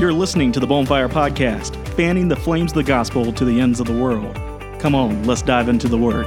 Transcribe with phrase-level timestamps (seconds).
[0.00, 3.80] You're listening to the Bonfire Podcast, fanning the flames of the gospel to the ends
[3.80, 4.34] of the world.
[4.80, 6.24] Come on, let's dive into the Word.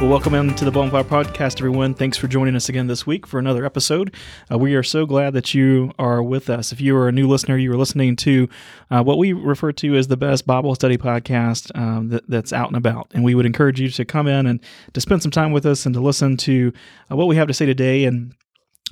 [0.00, 1.94] Well, welcome into the Bonfire Podcast, everyone.
[1.94, 4.12] Thanks for joining us again this week for another episode.
[4.50, 6.72] Uh, we are so glad that you are with us.
[6.72, 8.48] If you are a new listener, you are listening to
[8.90, 12.66] uh, what we refer to as the best Bible study podcast um, that, that's out
[12.66, 13.06] and about.
[13.14, 14.58] And we would encourage you to come in and
[14.94, 16.72] to spend some time with us and to listen to
[17.08, 18.34] uh, what we have to say today and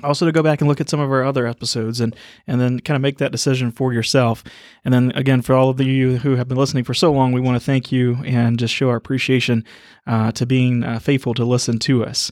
[0.02, 2.14] also to go back and look at some of our other episodes and
[2.46, 4.44] and then kind of make that decision for yourself.
[4.84, 7.40] And then again for all of you who have been listening for so long we
[7.40, 9.64] want to thank you and just show our appreciation
[10.06, 12.30] uh, to being uh, faithful to listen to us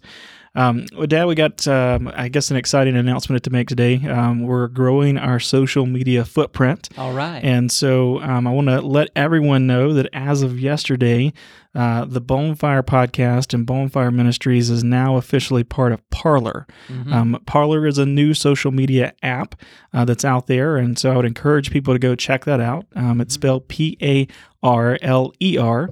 [0.55, 3.97] um, well, Dad, we got, um, I guess, an exciting announcement to make today.
[4.07, 6.89] Um, we're growing our social media footprint.
[6.97, 7.43] All right.
[7.43, 11.33] And so um, I want to let everyone know that as of yesterday,
[11.75, 16.69] uh, the Bonfire podcast and Bonfire Ministries is now officially part of Parler.
[16.87, 17.13] Mm-hmm.
[17.13, 19.57] Um, Parler is a new social media app
[19.93, 22.87] uh, that's out there, and so I would encourage people to go check that out.
[22.95, 24.29] Um, it's spelled P A
[24.63, 25.91] R L E R,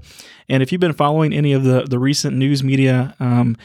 [0.48, 3.16] and if you've been following any of the the recent news media.
[3.18, 3.56] Um,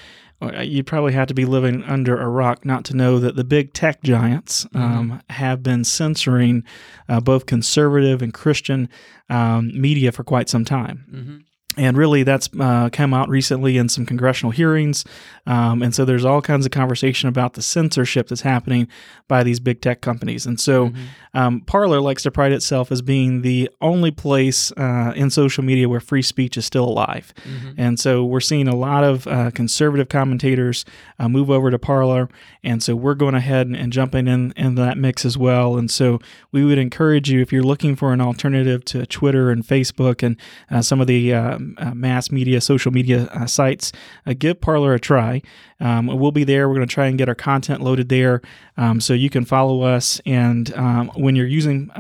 [0.42, 3.74] you'd probably have to be living under a rock not to know that the big
[3.74, 6.64] tech giants um, have been censoring
[7.10, 8.88] uh, both conservative and Christian
[9.30, 11.06] um, media for quite some time.
[11.12, 11.38] Mm-hmm.
[11.78, 15.06] And really, that's uh, come out recently in some congressional hearings.
[15.46, 18.88] Um, and so there's all kinds of conversation about the censorship that's happening
[19.28, 20.46] by these big tech companies.
[20.46, 20.92] And so
[21.34, 25.88] um, Parler likes to pride itself as being the only place uh, in social media
[25.88, 27.34] where free speech is still alive.
[27.78, 30.84] And so we're seeing a lot of uh, conservative commentators
[31.20, 32.28] uh, move over to Parler.
[32.64, 35.78] And so we're going ahead and, and jumping in, in that mix as well.
[35.78, 36.20] And so
[36.52, 40.36] we would encourage you, if you're looking for an alternative to Twitter and Facebook and
[40.72, 41.34] uh, some of the
[41.78, 43.92] uh, mass media, social media uh, sites,
[44.26, 45.42] uh, give Parler a try.
[45.80, 46.68] Um, we'll be there.
[46.68, 48.42] We're going to try and get our content loaded there
[48.78, 50.22] um, so you can follow us.
[50.26, 51.92] And um, when you're using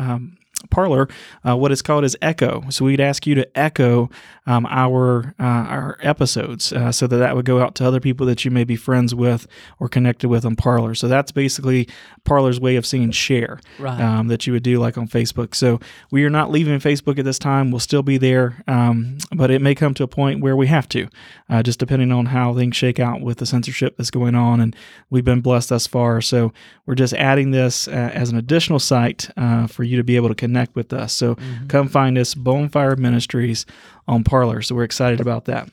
[0.72, 1.08] Parler,
[1.48, 2.64] uh, what it's called is Echo.
[2.70, 4.10] So we'd ask you to echo
[4.48, 8.26] um, our uh, our episodes uh, so that that would go out to other people
[8.26, 9.46] that you may be friends with
[9.80, 10.96] or connected with on Parler.
[10.96, 11.88] So that's basically
[12.26, 14.02] Parler's way of saying share Right.
[14.02, 15.54] um, that you would do like on Facebook.
[15.54, 15.80] So
[16.12, 17.70] we are not leaving Facebook at this time.
[17.72, 20.90] We'll still be there, um, but it may come to a point where we have
[20.90, 21.08] to,
[21.50, 24.60] uh, just depending on how things shake out with the censorship that's going on.
[24.60, 24.76] And
[25.12, 26.20] we've been blessed thus far.
[26.22, 26.52] So
[26.88, 30.30] we're just adding this uh, as an additional site uh, for you to be able
[30.30, 31.14] to connect with us.
[31.14, 31.38] So
[31.68, 33.66] come find us, Bonfire Ministries
[34.08, 34.62] on Parler.
[34.62, 35.70] So we're excited about that.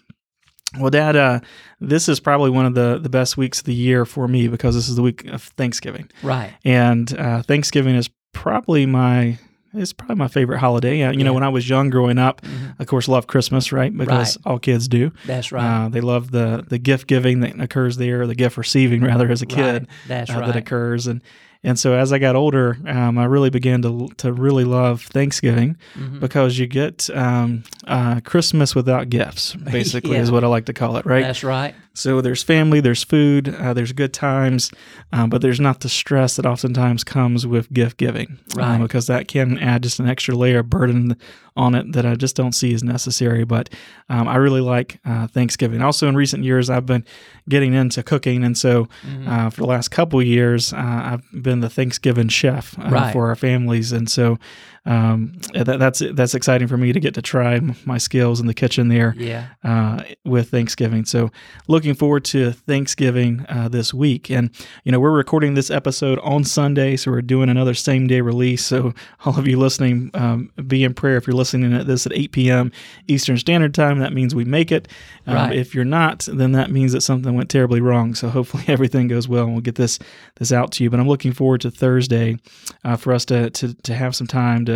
[0.79, 1.41] Well, Dad, uh,
[1.81, 4.75] this is probably one of the, the best weeks of the year for me because
[4.75, 6.53] this is the week of Thanksgiving Right.
[6.65, 9.39] and uh, Thanksgiving is probably my
[9.77, 11.03] it's probably my favorite holiday.
[11.03, 12.43] Uh, you know, when I was young growing up,
[12.79, 13.97] of course, love Christmas, right?
[13.97, 15.11] Because all kids do.
[15.27, 15.87] That's right.
[15.87, 19.29] Uh, they love the the gift giving that occurs there, or the gift receiving rather,
[19.31, 19.89] as a kid Right.
[20.07, 20.47] That's uh, right.
[20.47, 21.23] that occurs, and
[21.65, 25.77] and so as I got older, um, I really began to to really love Thanksgiving
[25.99, 26.21] Mm-hmm.
[26.21, 30.23] because you get um, uh, Christmas without gifts, basically, Yeah.
[30.23, 31.23] is what I like to call it, right?
[31.23, 31.75] That's right.
[31.97, 34.71] So there's family, there's food, uh, there's good times,
[35.13, 39.29] um, but there's not the stress that oftentimes comes with gift giving, um, because that
[39.29, 41.17] can add just an extra layer of burden
[41.57, 43.45] on it that I just don't see as necessary.
[43.45, 43.71] But
[44.09, 45.83] um, I really like uh, Thanksgiving.
[45.83, 47.05] Also, in recent years, I've been
[47.49, 49.29] getting into cooking, and so Mm-hmm.
[49.29, 53.13] uh, for the last couple of years, uh, I've been the Thanksgiving chef uh, Right.
[53.13, 54.39] for our families, and so
[54.87, 58.53] um, that, that's that's exciting for me to get to try my skills in the
[58.55, 59.47] kitchen there Yeah.
[59.65, 61.05] uh, with Thanksgiving.
[61.07, 61.31] So,
[61.69, 64.31] looking forward to Thanksgiving uh, this week.
[64.31, 64.51] And,
[64.85, 68.65] you know, we're recording this episode on Sunday, so we're doing another same day release.
[68.67, 68.93] So,
[69.25, 72.33] all of you listening, um, be in prayer if you're listening at this at 8
[72.33, 72.73] p.m.
[73.09, 74.01] Eastern Standard Time.
[74.01, 74.89] That means we make it.
[75.27, 75.57] Um, Right.
[75.57, 78.15] If you're not, then that means that something went terribly wrong.
[78.15, 79.99] So, hopefully, everything goes well and we'll get this
[80.37, 80.91] this out to you.
[80.91, 82.37] But I'm looking forward to Thursday
[82.85, 84.74] uh, for us to, to, to have some time to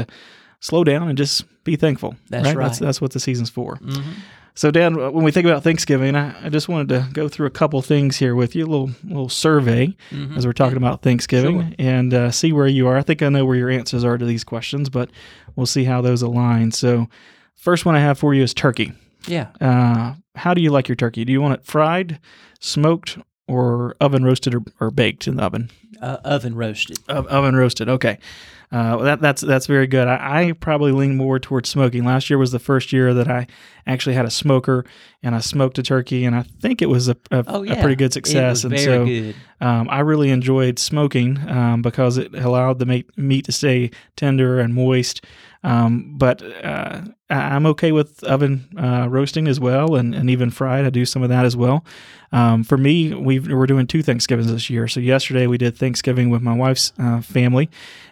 [0.61, 2.17] slow down and just be thankful.
[2.31, 2.73] That's That's, right.
[2.79, 3.77] that's what the season's for.
[3.77, 4.13] Mm-hmm.
[4.55, 7.51] So, Dan, when we think about Thanksgiving, I, I just wanted to go through a
[7.51, 10.37] couple things here with you, a little little survey Mm-hmm.
[10.37, 11.71] as we're talking about Thanksgiving, Sure.
[11.79, 12.97] and uh, see where you are.
[12.97, 15.11] I think I know where your answers are to these questions, but
[15.55, 16.73] we'll see how those align.
[16.73, 17.07] So,
[17.55, 18.93] first one I have for you is turkey.
[19.29, 19.49] Yeah.
[19.61, 21.25] Uh, how do you like your turkey?
[21.25, 22.19] Do you want it fried,
[22.59, 25.71] smoked, or oven roasted or, or baked in the oven?
[26.03, 26.99] Uh, oven roasted.
[27.09, 27.89] O- oven roasted.
[27.89, 28.19] Okay,
[28.71, 30.09] uh, that that's that's very good.
[30.09, 32.05] I, I probably lean more towards smoking.
[32.05, 33.47] Last year was the first year that I
[33.87, 34.85] actually had a smoker
[35.23, 37.97] and I smoked a turkey, and I think it was a, a, Oh a pretty
[37.97, 38.65] good success.
[38.65, 39.37] And very so good.
[39.61, 44.61] um, I really enjoyed smoking um, because it allowed the meat, meat to stay tender
[44.61, 45.25] and moist.
[45.65, 50.85] Um, but uh, I'm okay with oven uh, roasting as well, and, and even fried.
[50.85, 51.85] I do some of that as well.
[52.31, 54.87] Um, for me, we we're doing two Thanksgivings this year.
[54.87, 57.69] So yesterday we did Thanksgiving with my wife's uh, family,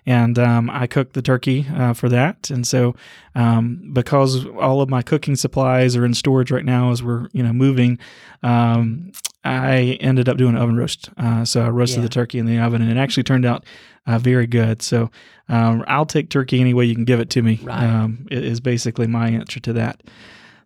[0.07, 2.51] and um, I cooked the turkey uh, for that.
[2.51, 2.95] And so,
[3.35, 7.43] um, because all of my cooking supplies are in storage right now as we're you
[7.43, 7.99] know moving,
[8.43, 9.13] um,
[9.47, 11.09] I ended up doing an oven roast.
[11.17, 12.03] Uh, so I roasted Yeah.
[12.05, 13.65] the turkey in the oven, and it actually turned out
[14.07, 14.83] uh, very good.
[14.83, 15.11] So
[15.49, 17.61] um, I'll take turkey any way you can give it to me.
[17.63, 17.83] Right.
[17.85, 20.03] Um, i- is basically my answer to that.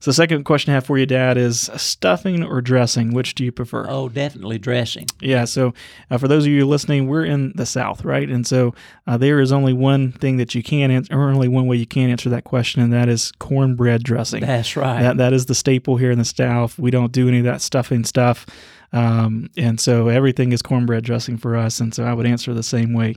[0.02, 3.12] So, second question I have for you, Dad, is stuffing or dressing?
[3.12, 3.84] Which do you prefer?
[3.86, 5.06] Oh, definitely dressing.
[5.20, 5.44] Yeah.
[5.44, 5.74] So,
[6.10, 8.26] uh, for those of you listening, we're in the South, right?
[8.26, 8.74] And so,
[9.06, 11.86] uh, there is only one thing that you can answer, or only one way you
[11.86, 14.40] can answer that question, and that is cornbread dressing.
[14.40, 15.02] That's right.
[15.02, 16.78] That that is the staple here in the South.
[16.78, 18.46] We don't do any of that stuffing stuff,
[18.94, 21.78] um, and so everything is cornbread dressing for us.
[21.78, 23.16] And so, I would answer the same way.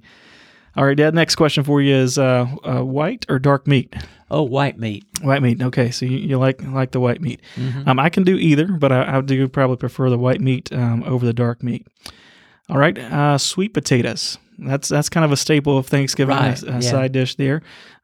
[0.76, 1.14] All right, Dad.
[1.14, 3.94] Next question for you is uh, uh, white or dark meat?
[4.32, 5.06] oh, white meat.
[5.22, 5.62] White meat.
[5.62, 7.40] Okay, so you, you like like the white meat.
[7.56, 7.88] Mhm.
[7.88, 11.04] Um, I can do either, but I, I do probably prefer the white meat um,
[11.04, 11.86] over the dark meat.
[12.70, 14.40] All right, uh, sweet potatoes.
[14.58, 16.80] That's that's kind of a staple of Thanksgiving Right, a, yeah.
[16.80, 17.62] side dish there.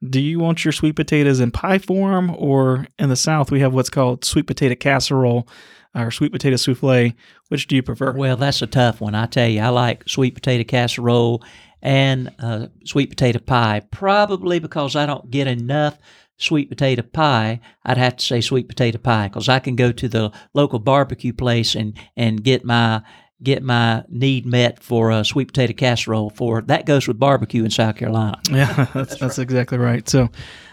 [0.08, 3.74] Do you want your sweet potatoes in pie form, or in the South we have
[3.74, 5.48] what's called sweet potato casserole
[5.96, 7.14] or sweet potato souffle?
[7.48, 8.12] Which do you prefer?
[8.14, 9.16] Well, that's a tough one.
[9.16, 11.44] I tell you, I like sweet potato casserole
[11.82, 13.82] and uh, sweet potato pie.
[13.92, 15.98] Probably because I don't get enough
[16.40, 20.08] sweet potato pie, I'd have to say sweet potato pie because I can go to
[20.08, 23.04] the local barbecue place and and get my
[23.42, 26.30] get my need met for a sweet potato casserole.
[26.30, 28.40] For that goes with barbecue in South Carolina.
[28.50, 30.08] Yeah, that's that's, exactly right.
[30.10, 30.30] So,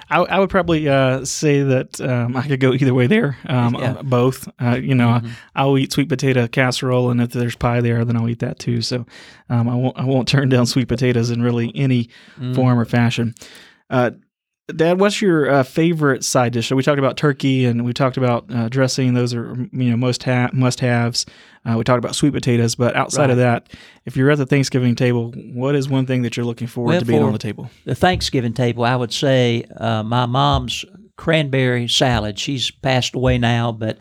[0.09, 3.37] I, I would probably uh, say that um, I could go either way there.
[3.47, 3.93] Um, Yeah.
[3.93, 4.49] uh, both.
[4.63, 5.31] Uh, you know, Mhm.
[5.55, 8.83] I'll eat sweet potato casserole, and if there's pie there, then I'll eat that too.
[8.83, 9.05] So,
[9.51, 12.09] um, I won't I won't turn down sweet potatoes in really any
[12.41, 12.55] Mm.
[12.55, 13.35] form or fashion.
[13.91, 14.11] Uh,
[14.75, 16.67] Dad, what's your uh, favorite side dish?
[16.67, 19.97] So we talked about turkey, and we talked about uh, dressing; those are you know
[19.97, 21.25] most ha- must haves.
[21.65, 23.69] Uh, we talked about sweet potatoes, but outside of that,
[24.07, 27.01] if you're at the Thanksgiving table, what is one thing that you're looking forward Well,
[27.01, 27.71] to being for- on the table?
[27.85, 30.85] the Thanksgiving table, I would say uh, my mom's
[31.17, 32.37] cranberry salad.
[32.37, 33.99] She's passed away now, but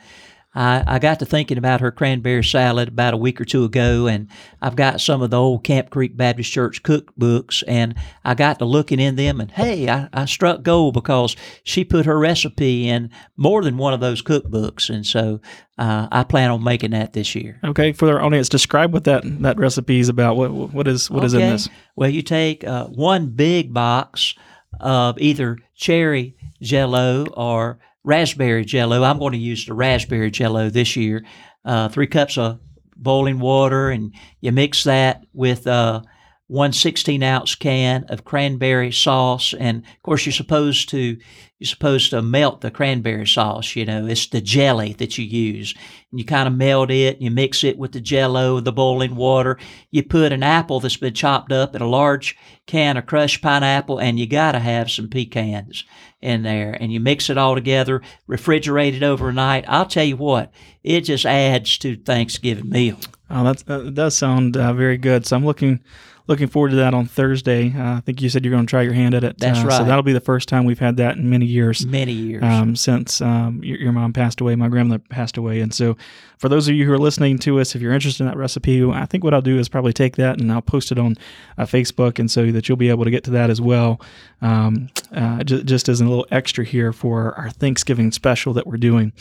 [0.55, 4.07] I, I got to thinking about her cranberry salad about a week or two ago,
[4.07, 4.27] and
[4.61, 8.65] I've got some of the old Camp Creek Baptist Church cookbooks, and I got to
[8.65, 13.11] looking in them, and hey, I, I struck gold because she put her recipe in
[13.35, 15.41] more than one of those cookbooks, and so
[15.77, 17.59] uh, I plan on making that this year.
[17.63, 20.37] Okay, for our audience, describe what that that recipe is about.
[20.37, 21.69] What what is what is in this?
[21.95, 24.35] Well, you take uh, one big box
[24.79, 29.03] of either cherry jello or raspberry jello.
[29.03, 31.25] I'm going to use the raspberry jello this year.
[31.65, 32.59] Uh, three cups of
[32.95, 36.01] boiling water, and you mix that with uh,
[36.47, 39.53] one 16 ounce can of cranberry sauce.
[39.59, 41.17] And of course, you're supposed to
[41.59, 43.75] you're supposed to melt the cranberry sauce.
[43.75, 45.73] You know, it's the jelly that you use,
[46.11, 47.21] and you kind of melt it.
[47.21, 49.57] You mix it with the jello, the boiling water.
[49.89, 52.37] You put an apple that's been chopped up in a large
[52.67, 55.85] can of crushed pineapple, and you got to have some pecans
[56.21, 56.75] in there.
[56.77, 59.63] And you mix it all together, refrigerate it overnight.
[59.67, 60.51] I'll tell you what,
[60.83, 62.97] it just adds to Thanksgiving meal.
[63.29, 65.25] Oh, that does sound uh, very good.
[65.25, 65.79] So I'm looking
[66.27, 67.73] looking forward to that on Thursday.
[67.75, 69.37] Uh, I think you said you're going to try your hand at it.
[69.37, 71.85] That's uh, So that'll be the first time we've had that in many years.
[71.85, 72.43] Many years.
[72.43, 75.95] Um, since um, your, your mom passed away, my grandmother passed away, and so
[76.37, 78.83] for those of you who are listening to us, if you're interested in that recipe,
[78.83, 81.15] I think what I'll do is probably take that and I'll post it on
[81.57, 84.01] uh, Facebook, and so that you'll be able to get to that as well,
[84.41, 88.77] um, uh, j- just as a little extra here for our Thanksgiving special that we're
[88.77, 89.13] doing.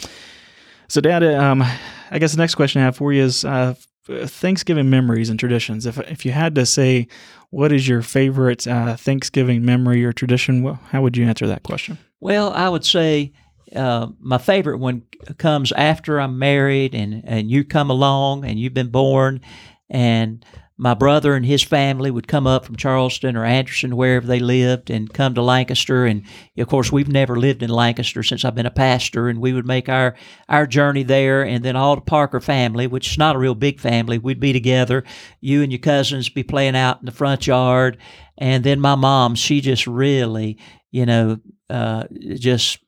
[0.88, 1.62] So, Dad, um,
[2.10, 3.74] I guess the next question I have for you is uh,
[4.06, 5.86] Thanksgiving memories and traditions.
[5.86, 7.08] If if you had to say,
[7.50, 10.64] what is your favorite uh, Thanksgiving memory or tradition?
[10.90, 11.98] How would you answer that question?
[12.20, 13.32] Well, I would say
[13.74, 15.02] uh, my favorite one
[15.38, 19.40] comes after I'm married and, and you come along and you've been born,
[19.88, 20.44] and
[20.76, 24.90] my brother and his family would come up from Charleston or Anderson, wherever they lived,
[24.90, 26.04] and come to Lancaster.
[26.04, 26.24] And
[26.58, 29.66] of course, we've never lived in Lancaster since I've been a pastor, and we would
[29.66, 30.16] make our
[30.48, 31.44] our journey there.
[31.44, 34.52] And then all the Parker family, which is not a real big family, we'd be
[34.52, 35.04] together.
[35.40, 37.98] You and your cousins be playing out in the front yard,
[38.36, 40.58] and then my mom, she just really,
[40.90, 41.38] you know,
[41.70, 42.04] uh,
[42.34, 42.80] just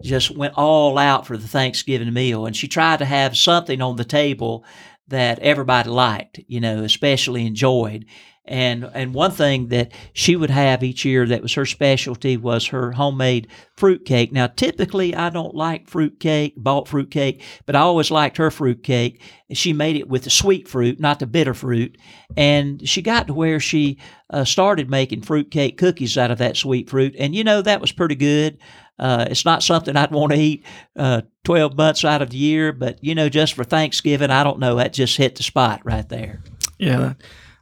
[0.00, 3.96] just went all out for the Thanksgiving meal, and she tried to have something on
[3.96, 4.64] the table
[5.08, 8.06] that everybody liked, you know, especially enjoyed.
[8.44, 12.66] And and one thing that she would have each year that was her specialty was
[12.66, 14.32] her homemade fruit cake.
[14.32, 18.50] Now, typically, I don't like fruit cake, bought fruit cake, but I always liked her
[18.50, 19.22] fruit cake.
[19.52, 21.96] She made it with the sweet fruit, not the bitter fruit.
[22.36, 26.56] And she got to where she uh, started making fruit cake cookies out of that
[26.56, 27.14] sweet fruit.
[27.16, 28.58] And you know, that was pretty good.
[28.98, 30.64] Uh, it's not something I'd want to eat
[30.96, 34.58] uh, 12 months out of the year, but you know, just for Thanksgiving, I don't
[34.58, 34.76] know.
[34.76, 36.42] That just hit the spot right there.
[36.78, 37.14] Yeah,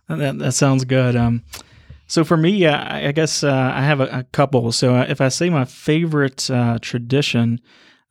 [0.08, 1.16] that, That, that sounds good.
[1.16, 1.44] Um,
[2.06, 4.72] so for me, uh, I I guess uh, I have a, a couple.
[4.72, 7.60] So uh, if I say my favorite uh, tradition,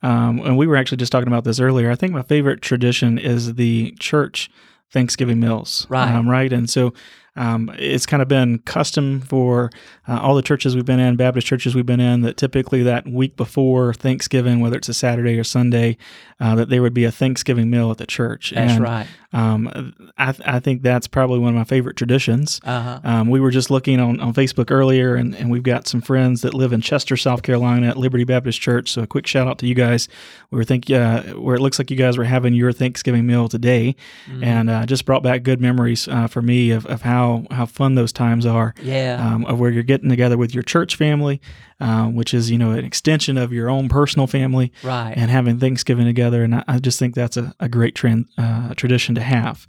[0.02, 3.18] um, and we were actually just talking about this earlier, I think my favorite tradition
[3.18, 4.50] is the church
[4.90, 5.86] Thanksgiving meals.
[5.88, 6.10] Right.
[6.10, 6.52] Um, right.
[6.52, 6.94] And so
[7.36, 9.70] um, it's kind of been custom for
[10.10, 13.06] uh, all the churches we've been in, Baptist churches we've been in, that typically that
[13.06, 15.96] week before Thanksgiving, whether it's a Saturday or Sunday,
[16.40, 18.52] uh, that there would be a Thanksgiving meal at the church.
[18.54, 19.06] That's and, right.
[19.32, 22.60] Um, I, I think that's probably one of my favorite traditions.
[22.64, 23.00] Uh huh.
[23.04, 26.42] Um, we were just looking on, on Facebook earlier, and, and we've got some friends
[26.42, 28.90] that live in Chester, South Carolina at Liberty Baptist Church.
[28.90, 30.08] So a quick shout out to you guys.
[30.50, 33.48] We were think uh, where it looks like you guys were having your Thanksgiving meal
[33.48, 33.94] today,
[34.26, 34.44] Mm-hmm.
[34.44, 37.94] and uh, just brought back good memories uh, for me of, of how how fun
[37.94, 38.74] those times are.
[38.82, 39.24] Yeah.
[39.24, 41.40] Um, of where you're getting together with your church family,
[41.80, 45.12] um, which is you know an extension of your own personal family, right.
[45.16, 46.42] and having Thanksgiving together.
[46.42, 49.66] And I, I just think that's a, a great trend, uh, tradition to have.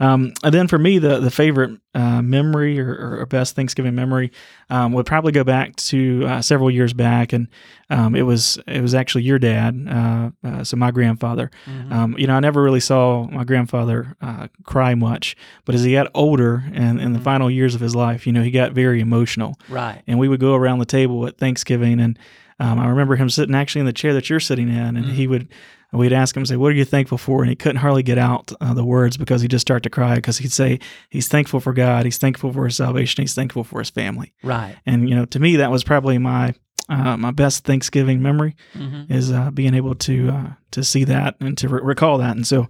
[0.00, 4.32] Um, and then for me, the the favorite uh, memory or, or best Thanksgiving memory
[4.68, 7.46] um, would probably go back to uh, several years back, and
[7.90, 11.50] um, it was it was actually your dad, uh, uh, so my grandfather.
[11.66, 11.92] Mhm.
[11.92, 15.92] Um, you know, I never really saw my grandfather uh, cry much, but as he
[15.92, 17.24] got older and in the Mhm.
[17.24, 20.02] final years of his life, you know, he got very emotional right.
[20.08, 22.18] and we would go around the table at Thanksgiving, and
[22.58, 25.12] um, I remember him sitting actually in the chair that you're sitting in, and Mhm.
[25.12, 25.48] he would.
[25.94, 28.52] We'd ask him, say, "What are you thankful for?" And he couldn't hardly get out
[28.60, 31.72] uh, the words because he'd just start to cry because he'd say he's thankful for
[31.72, 34.32] God, he's thankful for his salvation, he's thankful for his family.
[34.42, 34.76] Right.
[34.86, 36.54] And you know, to me, that was probably my
[36.88, 41.36] uh, my best Thanksgiving memory hmm is uh, being able to uh, to see that
[41.40, 42.36] and to re- recall that.
[42.36, 42.66] And so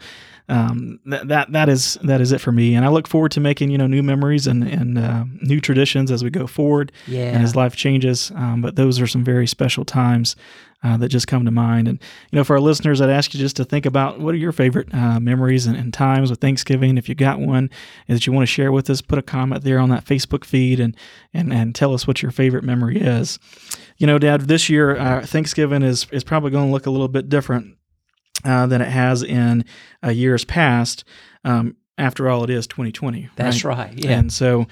[0.49, 2.75] um, that that that is that is it for me.
[2.75, 6.11] And I look forward to making you know new memories and and uh, new traditions
[6.11, 7.33] as we go forward Yeah.
[7.33, 8.31] and his life changes.
[8.35, 10.37] Um, but those are some very special times
[10.85, 11.89] uh, that just come to mind.
[11.89, 11.99] And
[12.31, 14.53] you know, for our listeners, I'd ask you just to think about what are your
[14.53, 16.99] favorite uh, memories and, and times with Thanksgiving.
[16.99, 17.71] If you got one
[18.07, 20.79] that you want to share with us, put a comment there on that Facebook feed
[20.79, 20.97] and
[21.33, 23.39] and and tell us what your favorite memory is.
[23.97, 27.09] You know, Dad, this year uh, Thanksgiving is is probably going to look a little
[27.09, 27.77] bit different
[28.45, 29.65] uh, than it has in
[30.05, 31.05] uh, years past.
[31.45, 33.31] Um, after all, it is 2020.
[33.37, 33.79] That's right?
[33.79, 34.05] right.
[34.05, 34.19] Yeah.
[34.19, 34.67] And so,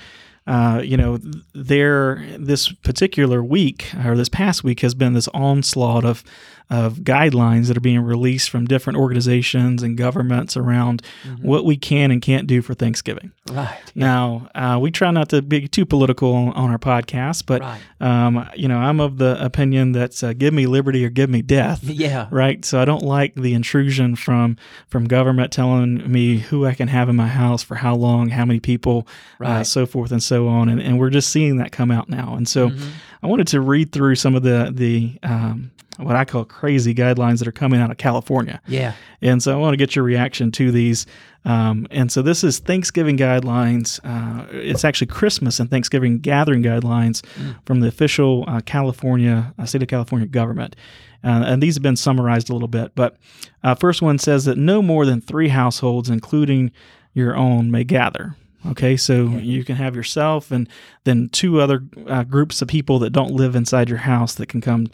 [0.46, 1.18] uh, you know,
[1.54, 6.24] there this particular week or this past week has been this onslaught of
[6.72, 11.42] of guidelines that are being released from different organizations and governments around Mhm.
[11.42, 13.30] what we can and can't do for Thanksgiving.
[13.50, 13.76] Right.
[13.94, 17.80] Now, uh, we try not to be too political on, on our podcast, but right.
[18.00, 21.42] um, you know, I'm of the opinion that uh, give me liberty or give me
[21.42, 22.26] death Yeah.
[22.30, 24.56] right so i don't like the intrusion from
[24.88, 28.44] from government telling me who i can have in my house for how long how
[28.44, 29.06] many people
[29.40, 29.66] uh, Right.
[29.66, 32.46] so forth and so on and, and we're just seeing that come out now and
[32.48, 32.80] so Mhm.
[33.22, 37.38] i wanted to read through some of the the um, what i call crazy guidelines
[37.38, 38.94] that are coming out of california Yeah.
[39.20, 41.06] and so I want to get your reaction to these.
[41.44, 43.98] Um, and so this is Thanksgiving guidelines.
[44.04, 47.56] Uh, it's actually Christmas and Thanksgiving gathering guidelines Mm.
[47.66, 50.76] from the official uh, California, uh, state of California government.
[51.24, 52.92] Uh, and these have been summarized a little bit.
[52.94, 53.16] But
[53.64, 56.70] uh, first one says that no more than three households, including
[57.12, 58.36] your own, may gather.
[58.70, 59.38] Okay, so Yeah.
[59.38, 60.68] you can have yourself and
[61.04, 64.60] then two other uh, groups of people that don't live inside your house that can
[64.60, 64.86] come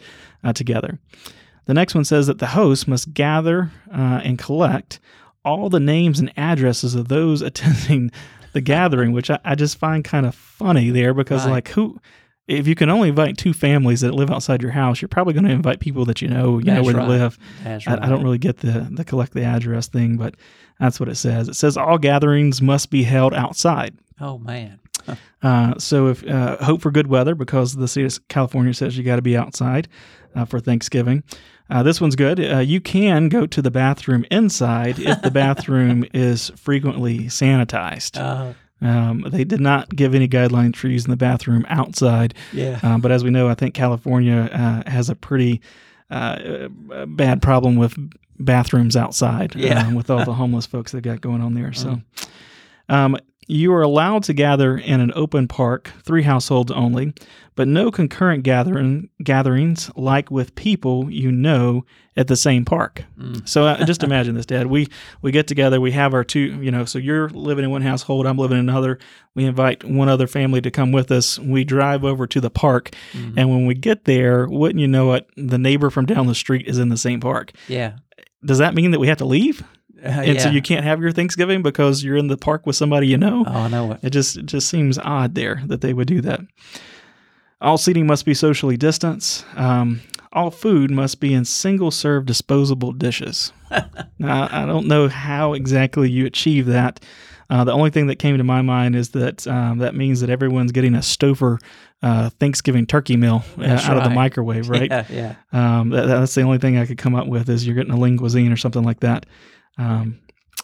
[0.43, 0.97] uh, together.
[1.65, 4.99] The next one says that the host must gather uh, and collect
[5.45, 8.11] all the names and addresses of those attending
[8.53, 11.51] the gathering, which I, I just find kind of funny there because, Right.
[11.51, 11.99] like, who,
[12.49, 15.45] if you can only invite two families that live outside your house, you're probably going
[15.45, 17.07] to invite people that you know, you know where right.
[17.07, 17.37] they live.
[17.63, 18.03] That's I, right.
[18.03, 20.35] I don't really get the the collect the address thing, but
[20.79, 21.47] that's what it says.
[21.47, 23.97] It says all gatherings must be held outside.
[24.19, 24.79] Oh man.
[25.41, 29.05] Uh, so if uh, hope for good weather because the state of California says you
[29.05, 29.87] got to be outside
[30.35, 31.23] uh, for Thanksgiving.
[31.69, 32.41] Uh, this one's good.
[32.41, 38.55] Uh, you can go to the bathroom inside if the bathroom is frequently sanitized.
[38.81, 42.79] Um, they did not give any guidelines for using the bathroom outside, yeah.
[42.81, 45.61] uh, but as we know, I think California uh, has a pretty
[46.09, 46.69] uh,
[47.07, 47.95] bad problem with
[48.39, 49.53] bathrooms outside.
[49.55, 49.85] Yeah.
[49.85, 51.73] um, with all the homeless folks they got going on there.
[51.73, 52.01] So,
[52.87, 53.17] um,
[53.49, 57.13] you are allowed to gather in an open park, three households only,
[57.55, 61.83] but no concurrent gathering gatherings like with people you know
[62.15, 63.03] at the same park.
[63.19, 63.47] Mm.
[63.49, 64.67] So uh, just imagine this, Dad.
[64.67, 64.87] We
[65.21, 65.81] we get together.
[65.81, 66.85] We have our two, you know.
[66.85, 68.27] So you're living in one household.
[68.27, 68.99] I'm living in another.
[69.35, 71.39] We invite one other family to come with us.
[71.39, 73.33] We drive over to the park, Mhm.
[73.35, 75.27] and when we get there, wouldn't you know it?
[75.35, 77.51] The neighbor from down the street is in the same park.
[77.67, 77.93] Yeah.
[78.45, 79.63] Does that mean that we have to leave?
[80.03, 83.07] Uh, And so you can't have your Thanksgiving because you're in the park with somebody
[83.07, 83.43] you know?
[83.47, 83.99] Oh, I know it.
[84.03, 86.41] It just it just seems odd there that they would do that.
[87.61, 89.45] All seating must be socially distanced.
[89.55, 90.01] Um,
[90.31, 93.51] all food must be in single serve disposable dishes.
[94.19, 97.03] now, I don't know how exactly you achieve that
[97.49, 100.29] Uh, the only thing that came to my mind is that um, that means that
[100.29, 101.57] everyone's getting a Stouffer
[102.03, 104.89] uh, Thanksgiving turkey meal uh, out of the microwave, right?
[104.89, 105.35] Yeah, yeah.
[105.51, 107.97] Um, that, that's the only thing I could come up with is you're getting a
[107.97, 109.25] linguine or something like that.
[109.79, 110.19] Um,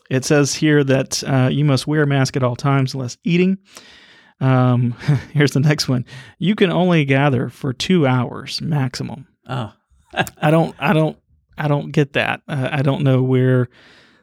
[0.10, 3.58] it says here that uh, you must wear a mask at all times unless eating.
[4.40, 4.92] Um,
[5.34, 6.06] here's the next one.
[6.38, 9.28] You can only gather for two hours maximum.
[9.48, 9.74] Oh,
[10.38, 11.18] I don't, I don't,
[11.58, 12.42] I don't get that.
[12.48, 13.70] Uh, I don't know where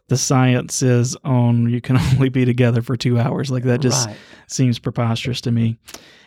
[0.08, 3.50] the science is on you can only be together for two hours.
[3.50, 4.16] Like that just right.
[4.46, 5.78] seems preposterous to me.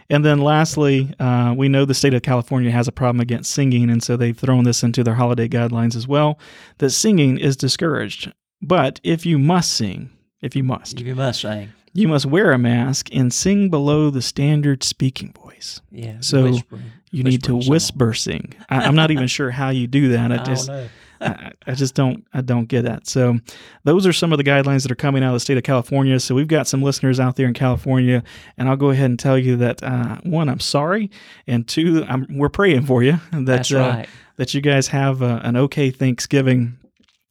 [0.10, 3.90] And then lastly, uh, we know the state of California has a problem against singing,
[3.90, 6.40] and so they've thrown this into their holiday guidelines as well
[6.78, 8.32] that singing is discouraged.
[8.62, 10.10] But if you must sing,
[10.42, 11.70] if you must, if You must sing.
[11.94, 15.82] you must wear a mask and sing below the standard speaking voice.
[15.92, 16.18] Yeah.
[16.20, 16.84] So, whispering.
[17.12, 18.54] You need to whisper sing.
[18.70, 20.32] I, I'm not even sure how you do that.
[20.32, 20.90] I I just don't know.
[21.22, 23.08] I, I just don't I don't get that.
[23.08, 23.40] So
[23.86, 26.20] those are some of the guidelines that are coming out of the state of California.
[26.20, 28.22] So we've got some listeners out there in California,
[28.58, 31.10] and I'll go ahead and tell you that uh, one, I'm sorry,
[31.48, 34.04] and two, I'm, we're praying for you that uh,
[34.36, 36.78] that you guys have uh, an okay Thanksgiving.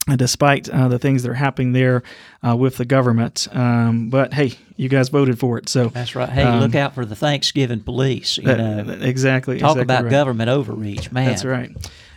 [0.06, 2.02] Uh, Despite uh, the things that are happening there
[2.46, 6.28] uh, with the government, um, but hey, you guys voted for it, so That's right.
[6.28, 8.36] Hey, um, look out for the Thanksgiving police.
[8.36, 9.58] You that- know, exactly.
[9.58, 10.10] talk exactly about right.
[10.10, 11.28] government overreach, man.
[11.28, 11.70] That's right.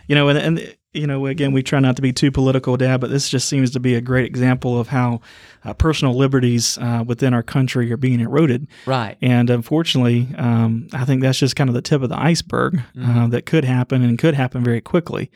[0.06, 3.00] You know, and, and you know, again, we try not to be too political, Dad,
[3.00, 5.20] but this just seems to be a great example of how
[5.64, 8.66] uh, personal liberties uh, within our country are being eroded.
[8.86, 9.16] Right.
[9.20, 13.28] And unfortunately, um, I think that's just kind of the tip of the iceberg uh,
[13.28, 15.30] that could happen and could happen very quickly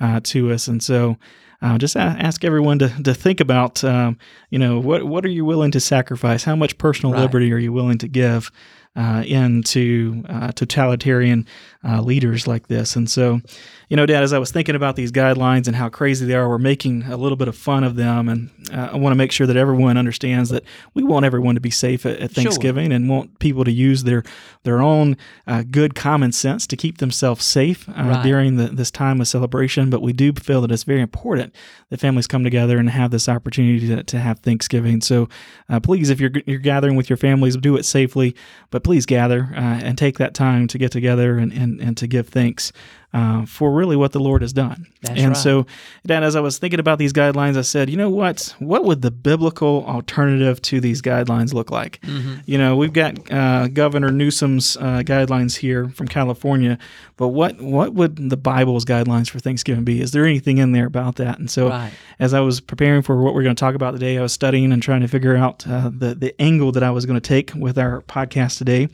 [0.00, 0.68] uh, to us.
[0.68, 1.16] And so,
[1.64, 4.16] uh, just a- ask everyone to, to think about, um,
[4.50, 6.44] you know, what what are you willing to sacrifice?
[6.44, 7.22] How much personal Right.
[7.22, 8.50] liberty are you willing to give
[8.96, 11.46] uh, into uh, totalitarian
[11.86, 12.96] uh, leaders like this?
[12.96, 13.40] And so,
[13.88, 16.48] you know, Dad, as I was thinking about these guidelines and how crazy they are,
[16.48, 19.32] we're making a little bit of fun of them, and uh, I want to make
[19.32, 22.44] sure that everyone understands that we want everyone to be safe at, at Sure.
[22.44, 24.22] Thanksgiving and want people to use their
[24.62, 25.16] their own
[25.46, 28.22] uh, good common sense to keep themselves safe uh, Right.
[28.24, 29.90] during the, this time of celebration.
[29.90, 31.54] But we do feel that it's very important
[31.90, 35.00] that families come together and have this opportunity to, to have Thanksgiving.
[35.02, 35.28] So
[35.68, 38.34] uh, please, if you're you're gathering with your families, do it safely.
[38.70, 42.06] But please gather uh, and take that time to get together and and, and to
[42.06, 42.72] give thanks.
[43.14, 44.88] Uh, for really what the Lord has done.
[45.02, 45.36] That's and right.
[45.36, 45.66] so,
[46.04, 48.52] Dad, as I was thinking about these guidelines, I said, you know what?
[48.58, 52.00] What would the biblical alternative to these guidelines look like?
[52.00, 52.34] Mm-hmm.
[52.44, 56.76] You know, we've got uh, Governor Newsom's uh, guidelines here from California,
[57.16, 60.00] but what what would the Bible's guidelines for Thanksgiving be?
[60.00, 61.38] Is there anything in there about that?
[61.38, 61.92] And so, Right.
[62.18, 64.72] as I was preparing for what we're going to talk about today, I was studying
[64.72, 67.52] and trying to figure out uh, the the angle that I was going to take
[67.54, 68.88] with our podcast today,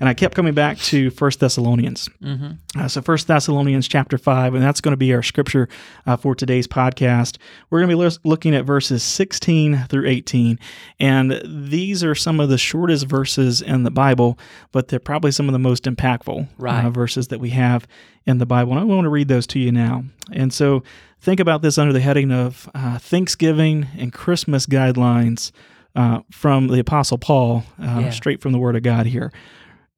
[0.00, 2.08] and I kept coming back to First Thessalonians.
[2.22, 2.80] Mm-hmm.
[2.80, 5.68] Uh, so First Thessalonians chapter five, and that's going to be our scripture
[6.06, 7.38] uh, for today's podcast.
[7.70, 10.58] We're going to be lis- looking at verses sixteen through eighteen,
[11.00, 14.38] and these are some of the shortest verses in the Bible,
[14.72, 16.84] but they're probably some of the most impactful Right.
[16.84, 17.86] uh, verses that we have
[18.26, 18.72] in the Bible.
[18.72, 20.04] And I want to read those to you now.
[20.32, 20.82] And so
[21.20, 25.52] think about this under the heading of uh, Thanksgiving and Christmas guidelines
[25.94, 28.10] uh, from the Apostle Paul, uh, Yeah.
[28.10, 29.32] straight from the Word of God here.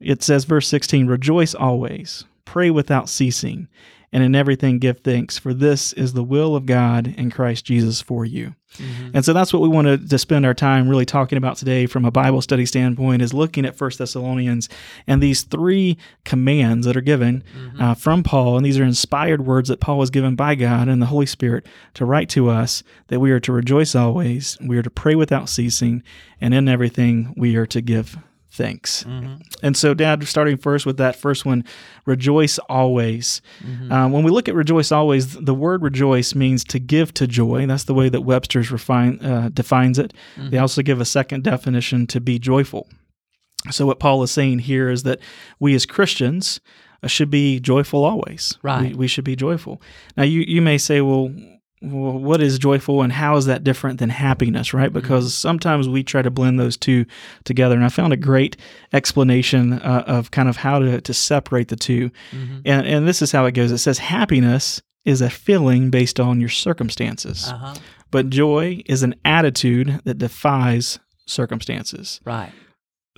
[0.01, 3.69] It says, verse 16, Rejoice always, pray without ceasing,
[4.13, 8.01] and in everything give thanks, for this is the will of God in Christ Jesus
[8.01, 8.55] for you.
[8.77, 9.11] Mm-hmm.
[9.15, 12.05] And so that's what we wanted to spend our time really talking about today from
[12.05, 14.69] a Bible study standpoint is looking at First Thessalonians
[15.07, 17.83] and these three commands that are given Mm-hmm.
[17.83, 18.57] uh, from Paul.
[18.57, 21.67] And these are inspired words that Paul was given by God and the Holy Spirit
[21.95, 25.49] to write to us that we are to rejoice always, we are to pray without
[25.49, 26.03] ceasing,
[26.41, 28.17] and in everything we are to give
[28.51, 29.05] thanks.
[29.05, 29.37] Mm-hmm.
[29.63, 31.65] And so, Dad, starting first with that first one,
[32.07, 33.41] rejoice always.
[33.93, 37.67] Um, when we look at rejoice always, the word rejoice means to give to joy.
[37.67, 40.13] That's the way that Webster's refine, uh, defines it.
[40.37, 42.89] They also give a second definition to be joyful.
[43.71, 45.19] So, what Paul is saying here is that
[45.59, 46.61] we as Christians
[47.03, 48.59] uh, should be joyful always.
[48.63, 48.91] Right.
[48.91, 49.83] We, we should be joyful.
[50.17, 51.35] Now, you, you may say, well,
[51.81, 54.93] well, what is joyful and how is that different than happiness, right?
[54.93, 57.05] Because sometimes we try to blend those two
[57.45, 57.75] together.
[57.77, 58.57] And I found a great
[58.93, 62.59] explanation uh, of kind of how to, to separate the 2 Mm-hmm.
[62.65, 66.41] And, and this is how it goes it says, happiness is a feeling based on
[66.41, 67.75] your circumstances, Uh-huh.
[68.11, 72.21] but joy is an attitude that defies circumstances.
[72.25, 72.53] Right.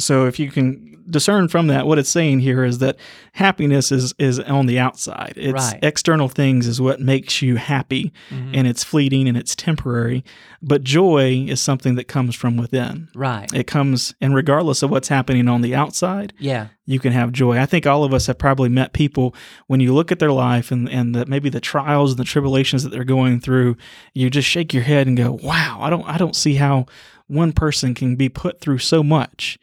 [0.00, 2.96] So if you can discern from that, what it's saying here is that
[3.32, 5.32] happiness is is on the outside.
[5.36, 5.78] It's Right.
[5.82, 8.50] external things is what makes you happy, Mhm.
[8.54, 10.22] and it's fleeting and it's temporary.
[10.62, 13.08] But joy is something that comes from within.
[13.14, 13.48] Right.
[13.52, 16.66] It comes, and regardless of what's happening on the outside, Yeah.
[16.86, 17.58] you can have joy.
[17.58, 19.34] I think all of us have probably met people
[19.66, 22.84] when you look at their life and and the, maybe the trials and the tribulations
[22.84, 23.76] that they're going through,
[24.14, 26.86] you just shake your head and go, "Wow, I don't I don't see how
[27.26, 29.58] one person can be put through so much.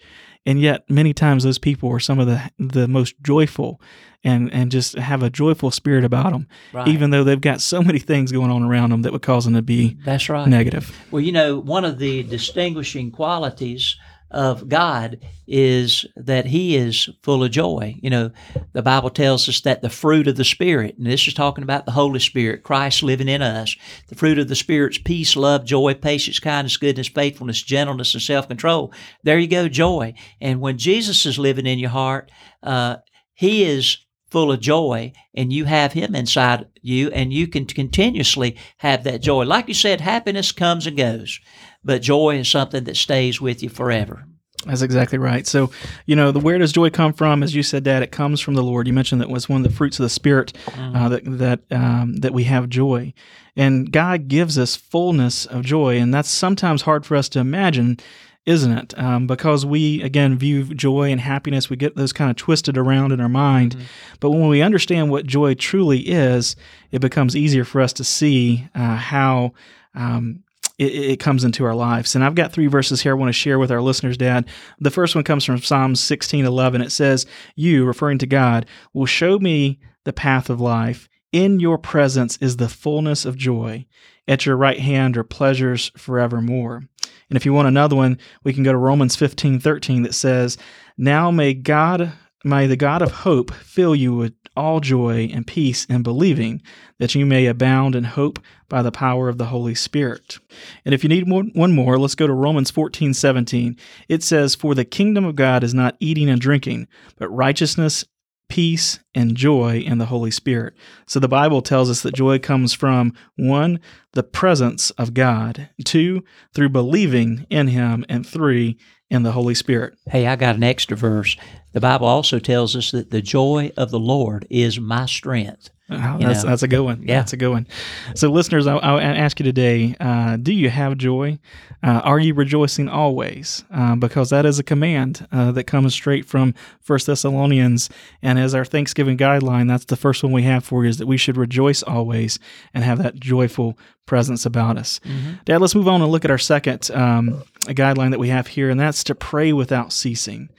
[0.48, 3.82] And yet, many times, those people are some of the the most joyful,
[4.24, 6.88] and and just have a joyful spirit about them, Right.
[6.88, 9.56] even though they've got so many things going on around them that would cause them
[9.56, 10.48] to be That's right.
[10.48, 10.96] negative.
[11.12, 13.98] Well, you know, one of the distinguishing qualities
[14.30, 17.96] of God is that He is full of joy.
[18.02, 18.32] You know,
[18.74, 21.86] the Bible tells us that the fruit of the Spirit, and this is talking about
[21.86, 23.76] the Holy Spirit, Christ living in us,
[24.10, 28.48] the fruit of the Spirit's peace, love, joy, patience, kindness, goodness, faithfulness, gentleness, and self
[28.48, 28.94] control.
[29.24, 30.14] There you go, joy.
[30.42, 32.98] And when Jesus is living in your heart, uh,
[33.34, 38.58] He is full of joy and you have him inside you and you can continuously
[38.78, 41.40] have that joy like you said happiness comes and goes
[41.88, 44.26] but joy is something that stays with you forever
[44.66, 45.48] That's exactly right.
[45.48, 45.72] So,
[46.06, 47.42] you know, the where does joy come from?
[47.42, 48.86] As you said, Dad, it comes from the Lord.
[48.88, 52.18] You mentioned that was one of the fruits of the Spirit uh, that that um,
[52.18, 53.14] that we have joy,
[53.56, 57.98] and God gives us fullness of joy, and that's sometimes hard for us to imagine,
[58.46, 58.98] isn't it?
[59.00, 63.12] Um, because we again view joy and happiness, we get those kind of twisted around
[63.14, 63.78] in our mind.
[64.20, 66.56] But when we understand what joy truly is,
[66.92, 69.54] it becomes easier for us to see uh, how.
[69.96, 70.44] Um,
[70.78, 72.16] it, it comes into our lives.
[72.16, 74.48] And I've got three verses here I want to share with our listeners, Dad.
[74.80, 76.82] The first one comes from Psalms 16 11.
[76.82, 81.10] It says, You, referring to God, will show me the path of life.
[81.32, 83.86] In your presence is the fullness of joy.
[84.28, 86.84] At your right hand are pleasures forevermore.
[87.30, 90.58] And if you want another one, we can go to Romans 15 13 that says,
[90.98, 92.14] Now may God,
[92.44, 96.62] may the God of hope fill you with all joy and peace in believing,
[97.00, 100.40] that you may abound in hope by the power of the Holy Spirit.
[100.84, 103.78] And if you need one, more, let's go to Romans 14 17.
[104.10, 108.04] It says, For the kingdom of God is not eating and drinking, but righteousness,
[108.50, 110.74] peace, and joy in the Holy Spirit.
[111.06, 113.80] So the Bible tells us that joy comes from one,
[114.14, 118.78] the presence of God, two, through believing in Him, and three,
[119.10, 119.96] in the Holy Spirit.
[120.10, 121.38] hey i got an extra verse
[121.74, 126.18] the bible also tells us that the joy of the lord is my strength Oh,
[126.20, 126.50] that's, know.
[126.50, 127.04] that's a good one.
[127.04, 127.20] Yeah.
[127.20, 127.66] That's a good one.
[128.14, 131.40] So, listeners, I, I ask you today uh, do you have joy?
[131.82, 133.64] Uh, are you rejoicing always?
[133.72, 137.90] Uh, because that is a command uh, that comes straight from First Thessalonians.
[138.22, 141.08] And as our Thanksgiving guideline, that's the first one we have for you is that
[141.08, 142.38] we should rejoice always
[142.74, 145.00] and have that joyful presence about us.
[145.46, 148.70] Dad, let's move on and look at our second um, guideline that we have here,
[148.70, 150.50] and that's to pray without ceasing.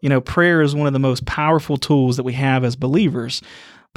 [0.00, 3.42] You know, prayer is one of the most powerful tools that we have as believers,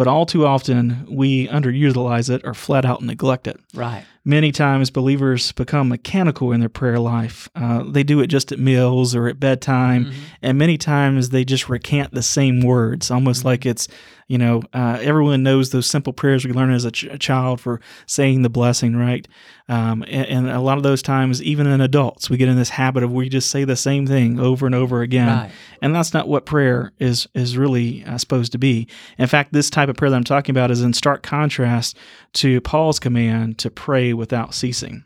[0.01, 3.59] but all too often we underutilize it or flat out neglect it.
[3.75, 7.49] right Many times believers become mechanical in their prayer life.
[7.55, 11.67] Uh, they do it just at meals or at bedtime, and many times they just
[11.69, 13.87] recant the same words, almost like it's,
[14.27, 17.59] you know, uh, everyone knows those simple prayers we learn as a, ch- a child
[17.59, 19.27] for saying the blessing, right?
[19.67, 22.69] Um, and, and a lot of those times, even in adults, we get in this
[22.69, 25.51] habit of we just say the same thing over and over again, Right.
[25.81, 28.87] and that's not what prayer is is really uh, supposed to be.
[29.17, 31.97] In fact, this type of prayer that I'm talking about is in stark contrast
[32.33, 35.03] to Paul's command to pray without ceasing.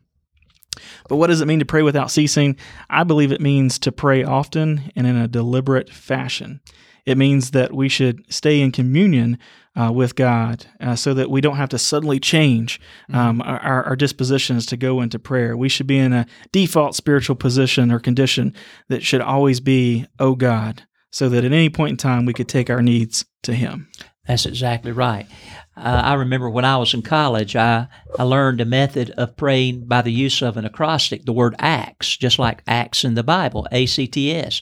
[1.08, 2.58] But what does it mean to pray without ceasing?
[2.90, 6.62] I believe it means to pray often and in a deliberate fashion.
[7.06, 9.38] It means that we should stay in communion
[9.76, 12.80] uh, with God uh, so that we don't have to suddenly change
[13.14, 15.56] um, our, our our dispositions to go into prayer.
[15.56, 18.54] We should be in a default spiritual position or condition
[18.90, 22.48] that should always be, oh God, so that at any point in time we could
[22.48, 23.88] take our needs to Him.
[24.28, 25.28] That's exactly right.
[25.78, 29.88] Uh, I remember when I was in college, I, I learned a method of praying
[29.88, 33.68] by the use of an acrostic, the word acts, just like acts in the Bible,
[33.72, 34.62] A C T S.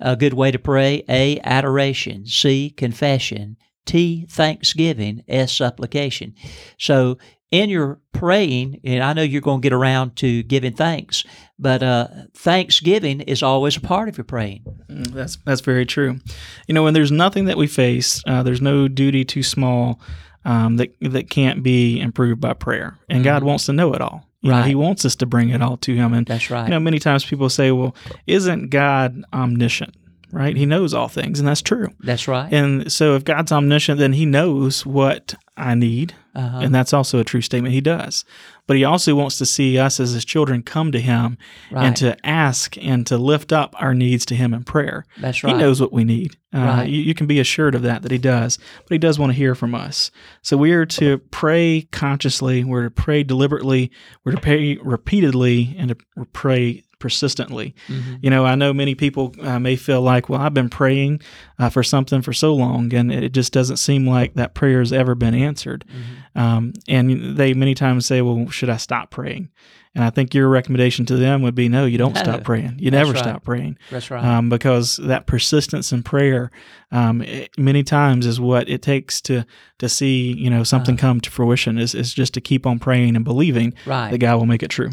[0.00, 6.34] A good way to pray A, adoration, C, confession, T, thanksgiving, S, supplication.
[6.78, 7.18] So
[7.50, 11.24] in your praying, and I know you're going to get around to giving thanks,
[11.58, 14.64] but uh, thanksgiving is always a part of your praying.
[14.88, 16.20] Mm, That's that's very true.
[16.66, 20.00] You know, when there's nothing that we face, uh, there's no duty too small
[20.44, 24.26] um, that that can't be improved by prayer, and God wants to know it all.
[24.42, 26.64] You know, he wants us to bring it all to Him, and That's right.
[26.64, 27.94] you know, many times people say, "Well,
[28.26, 29.94] isn't God omniscient?"
[30.32, 30.56] Right?
[30.56, 31.88] He knows all things, and that's true.
[32.00, 32.50] That's right.
[32.52, 36.58] And so, if God's omniscient, then He knows what I need, Uh-huh.
[36.62, 37.74] and that's also a true statement.
[37.74, 38.24] He does,
[38.66, 41.36] but He also wants to see us as His children come to Him
[41.70, 41.86] Right.
[41.86, 45.04] and to ask and to lift up our needs to Him in prayer.
[45.18, 45.54] That's right.
[45.54, 46.36] He knows what we need.
[46.54, 46.88] Uh, Right.
[46.88, 48.58] you, you can be assured of that, that He does.
[48.88, 50.10] But He does want to hear from us.
[50.42, 52.62] So we are to pray consciously.
[52.64, 53.90] We're to pray deliberately.
[54.24, 57.74] We're to pray repeatedly and to pray persistently.
[57.88, 58.18] Mhm.
[58.20, 61.22] You know, I know many people uh, may feel like, well, I've been praying
[61.58, 64.92] uh, for something for so long, and it just doesn't seem like that prayer has
[64.92, 65.86] ever been answered.
[66.34, 69.48] Um, and they many times say, "Well, should I stop praying?"
[69.94, 72.22] And I think your recommendation to them would be, "No, you don't No.
[72.22, 72.76] stop praying.
[72.78, 73.18] You never right.
[73.18, 74.24] stop praying." That's right.
[74.24, 76.50] um, because that persistence in prayer
[76.92, 79.44] um, it, many times is what it takes to
[79.78, 81.00] to see you know something Uh-huh.
[81.08, 84.10] come to fruition is, is just to keep on praying and believing right.
[84.12, 84.90] that God will make it true.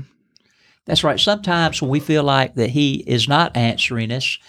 [0.86, 1.20] That's right.
[1.20, 4.40] Sometimes when we feel like that He is not answering us,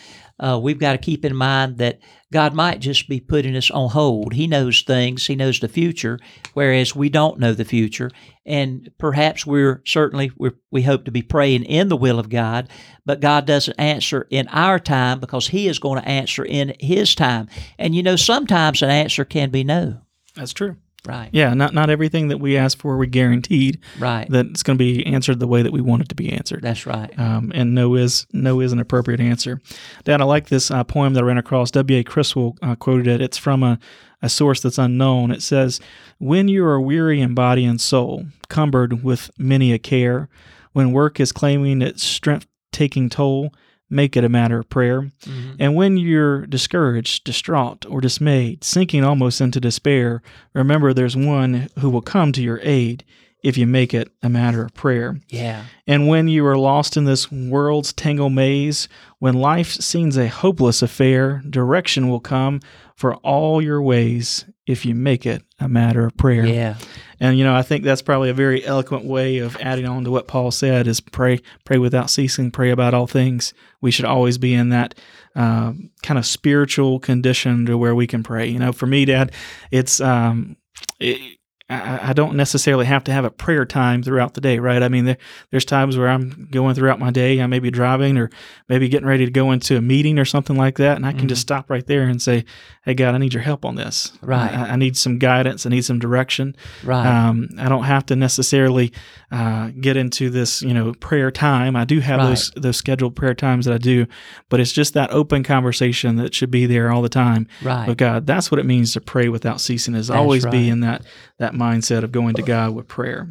[0.40, 1.98] uh, we've got to keep in mind that
[2.32, 4.34] God might just be putting us on hold.
[4.34, 6.18] He knows things, He knows the future,
[6.54, 8.10] whereas we don't know the future.
[8.46, 12.68] And perhaps we're certainly we're, we hope to be praying in the will of God,
[13.04, 17.14] but God doesn't answer in our time because He is going to answer in His
[17.14, 17.48] time.
[17.78, 20.00] And you know, sometimes an answer can be no.
[20.34, 20.76] That's true.
[21.08, 21.30] Right.
[21.32, 24.28] Yeah, not not everything that we ask for we guaranteed Right.
[24.30, 26.60] that it's going to be answered the way that we want it to be answered.
[26.62, 27.10] That's right.
[27.18, 29.60] Um, and no is no is an appropriate answer.
[30.04, 31.70] Dad, I like this uh, poem that I ran across.
[31.70, 31.98] W.
[32.00, 32.04] A.
[32.04, 33.20] Criswell uh, quoted it.
[33.22, 33.78] It's from a,
[34.20, 35.30] a source that's unknown.
[35.30, 35.80] It says,
[36.18, 40.28] "When you are weary in body and soul, cumbered with many a care,
[40.72, 43.52] when work is claiming its strength taking toll,
[43.90, 45.02] make it a matter of prayer.
[45.02, 45.56] Mhm.
[45.58, 50.22] And when you're discouraged, distraught, or dismayed, sinking almost into despair,
[50.54, 53.04] remember there's one who will come to your aid
[53.42, 55.62] if you make it a matter of prayer." Yeah.
[55.86, 58.88] And when you are lost in this world's tangle maze,
[59.20, 62.60] when life seems a hopeless affair, direction will come
[62.96, 66.46] for all your ways if you make it a matter of prayer.
[66.46, 66.76] Yeah.
[67.18, 70.10] And you know, I think that's probably a very eloquent way of adding on to
[70.10, 73.54] what Paul said is pray, pray without ceasing, pray about all things.
[73.80, 74.94] We should always be in that
[75.34, 78.46] um, kind of spiritual condition to where we can pray.
[78.46, 79.32] You know, for me, Dad,
[79.70, 80.56] it's um,
[81.00, 81.37] it,
[81.70, 84.82] I, I don't necessarily have to have a prayer time throughout the day, right?
[84.82, 85.18] I mean, there,
[85.50, 88.30] there's times where I'm going throughout my day, I may be driving or
[88.70, 91.28] maybe getting ready to go into a meeting or something like that, and I can
[91.28, 92.44] just stop right there and say,
[92.84, 94.12] "Hey, God, I need your help on this.
[94.22, 94.50] Right.
[94.50, 95.66] I, I need some guidance.
[95.66, 97.06] I need some direction." Right.
[97.06, 98.92] Um, I don't have to necessarily
[99.30, 101.76] uh, get into this, you know, prayer time.
[101.76, 102.28] I do have Right.
[102.30, 104.06] those those scheduled prayer times that I do,
[104.48, 107.86] but it's just that open conversation that should be there all the time right.
[107.86, 108.26] with God.
[108.26, 109.94] That's what it means to pray without ceasing.
[109.94, 110.52] Is That's always right.
[110.52, 111.02] be in that
[111.38, 113.28] that mindset of going to God with prayer.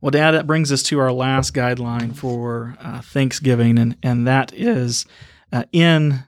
[0.00, 4.52] Well, Dad, that brings us to our last guideline for uh, Thanksgiving, and and that
[4.54, 5.06] is
[5.52, 6.24] uh, in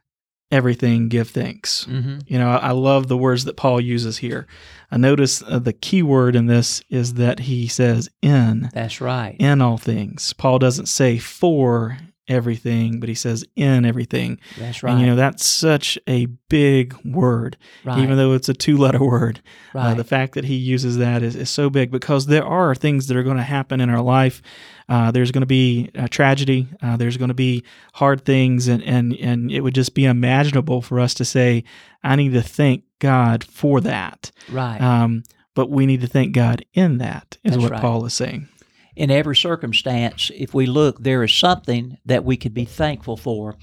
[0.51, 1.85] everything give thanks.
[1.85, 4.47] hmm You know, I, I love the words that Paul uses here.
[4.91, 9.37] I notice uh, the key word in this is that he says in, That's right.
[9.39, 10.33] in all things.
[10.33, 14.39] Paul doesn't say for everything, but he says in everything.
[14.59, 14.93] That's right.
[14.93, 17.99] And, you know, that's such a big word, right.
[17.99, 19.41] even though it's a two letter word.
[19.75, 19.97] Uh, right.
[19.97, 23.17] the fact that he uses that is, is so big because there are things that
[23.17, 24.43] are going to happen in our life.
[24.89, 26.69] Uh, there's going to be a tragedy.
[26.83, 30.81] Uh, there's going to be hard things, and, and and it would just be imaginable
[30.81, 31.65] for us to say,
[32.05, 34.81] "I need to thank God for that." right.
[34.81, 35.25] Um,
[35.57, 37.39] but we need to thank God in that.
[37.43, 37.81] Is That's what right.
[37.81, 38.49] Paul is saying.
[38.97, 43.57] In every circumstance, if we look, there is something that we could be thankful for.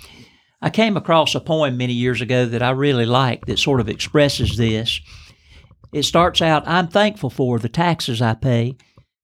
[0.61, 3.89] I came across a poem many years ago that I really like that sort of
[3.89, 5.01] expresses this.
[5.91, 8.77] It starts out I'm thankful for the taxes I pay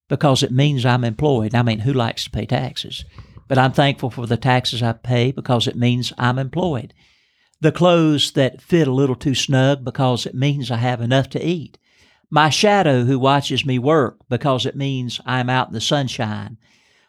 [0.10, 1.56] because it means I'm employed.
[1.56, 3.06] I mean, who likes to pay taxes?
[3.48, 6.93] But I'm thankful for the taxes I pay because it means I'm employed.
[7.62, 11.43] The clothes that fit a little too snug because it means I have enough to
[11.43, 11.78] eat
[12.30, 16.58] my shadow who watches me work because it means I'm out in the sunshine,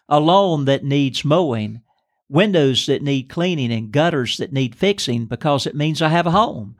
[0.09, 1.83] a lawn that needs mowing,
[2.29, 6.31] windows that need cleaning, and gutters that need fixing because it means I have a
[6.31, 6.77] home.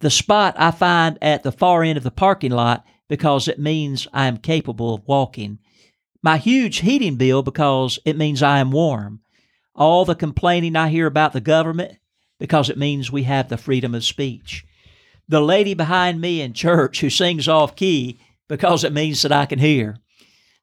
[0.00, 4.08] The spot I find at the far end of the parking lot because it means
[4.12, 5.58] I am capable of walking.
[6.22, 9.20] My huge heating bill because it means I am warm.
[9.74, 11.98] All the complaining I hear about the government
[12.38, 14.64] because it means we have the freedom of speech
[15.30, 19.46] the lady behind me in church who sings off key because it means that I
[19.46, 19.96] can hear,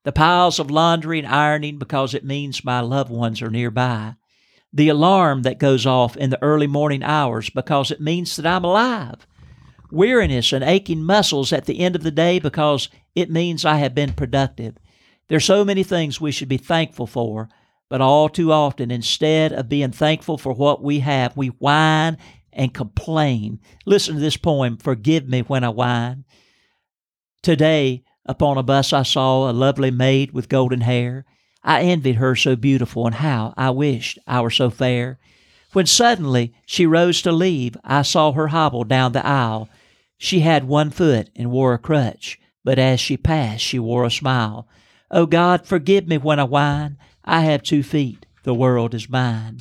[0.04, 4.16] the piles of laundry and ironing because it means my loved ones are nearby,
[4.74, 8.66] the alarm that goes off in the early morning hours because it means that I'm
[8.66, 9.26] alive,
[9.90, 13.96] weariness and aching muscles at the end of the day because it means I have
[13.96, 14.76] been productive.
[15.30, 17.48] There's so many things we should be thankful for,
[17.90, 22.18] but all too often, instead of being thankful for what we have, we whine
[22.58, 23.60] and complain.
[23.86, 26.26] Listen to this poem, Forgive Me When I Whine.
[27.44, 31.24] Today, upon a bus, I saw a lovely maid with golden hair.
[31.64, 35.20] I envied her so beautiful, and how I wished I were so fair.
[35.74, 39.70] When suddenly she rose to leave, I saw her hobble down the aisle.
[40.18, 44.12] She had one foot and wore a crutch, but as she passed, she wore a
[44.12, 44.68] smile.
[45.12, 46.98] Oh God, forgive me when I whine.
[47.24, 49.60] I have two feet, the world is mine.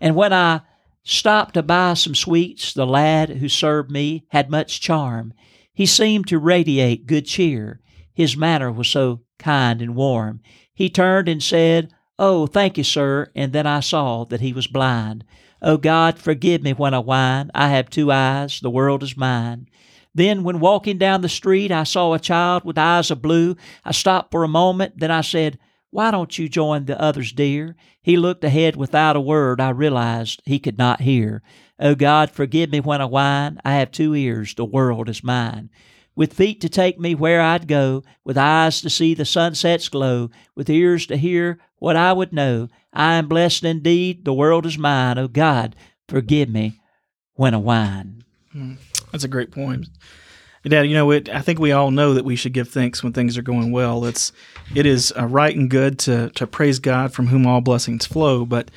[0.00, 0.62] And when I
[1.04, 5.34] stopped to buy some sweets, the lad who served me had much charm.
[5.72, 7.80] He seemed to radiate good cheer.
[8.12, 10.40] His manner was so kind and warm.
[10.74, 13.30] He turned and said, Oh, thank you, sir.
[13.34, 15.24] And then I saw that he was blind.
[15.60, 17.50] Oh, God, forgive me when I whine.
[17.54, 19.68] I have two eyes, the world is mine.
[20.14, 23.56] Then, when walking down the street, I saw a child with eyes of blue.
[23.84, 25.58] I stopped for a moment, then I said,
[25.92, 27.76] Why don't you join the others, dear?
[28.02, 29.60] He looked ahead without a word.
[29.60, 31.42] I realized he could not hear.
[31.78, 33.60] Oh, God, forgive me when I whine.
[33.64, 35.70] I have two ears, the world is mine
[36.14, 40.30] with feet to take me where I'd go, with eyes to see the sunset's glow,
[40.54, 42.68] with ears to hear what I would know.
[42.92, 45.18] I am blessed indeed, the world is mine.
[45.18, 45.74] Oh God,
[46.08, 46.80] forgive me
[47.34, 48.24] when I whine.
[48.52, 48.74] Hmm.
[49.10, 49.84] That's a great poem.
[50.64, 53.12] Dad, you know, it, I think we all know that we should give thanks when
[53.12, 54.04] things are going well.
[54.04, 54.32] It's,
[54.74, 58.44] it is uh, right and good to, to praise God from whom all blessings flow.
[58.44, 58.70] But,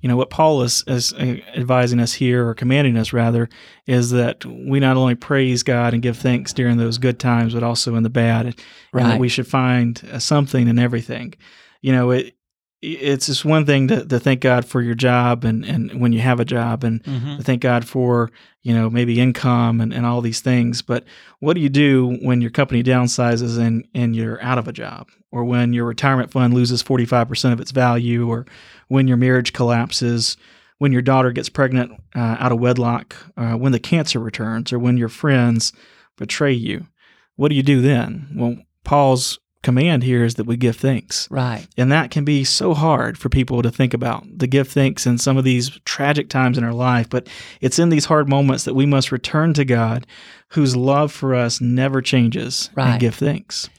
[0.00, 3.48] you know, what Paul is, is uh, advising us here, or commanding us rather,
[3.86, 7.62] is that we not only praise God and give thanks during those good times, but
[7.62, 8.54] also in the bad.
[8.92, 9.02] Right.
[9.02, 11.34] And that we should find uh, something in everything.
[11.80, 12.36] You know, it,
[12.82, 16.18] it's just one thing to, to thank God for your job and, and when you
[16.18, 17.36] have a job and mm-hmm.
[17.36, 18.28] to thank God for,
[18.62, 20.82] you know, maybe income and, and all these things.
[20.82, 21.04] But
[21.38, 25.08] what do you do when your company downsizes and, and you're out of a job
[25.30, 28.46] or when your retirement fund loses 45% of its value or
[28.88, 30.36] when your marriage collapses,
[30.78, 34.80] when your daughter gets pregnant uh, out of wedlock, uh, when the cancer returns or
[34.80, 35.72] when your friends
[36.18, 36.88] betray you?
[37.36, 38.28] What do you do then?
[38.34, 41.30] Well, Paul's command here is that we give thanks.
[41.30, 41.66] Right.
[41.76, 45.18] And that can be so hard for people to think about, to give thanks in
[45.18, 47.08] some of these tragic times in our life.
[47.08, 47.28] But
[47.60, 50.06] it's in these hard moments that we must return to God,
[50.48, 52.90] whose love for us never changes, right.
[52.90, 53.70] and give thanks.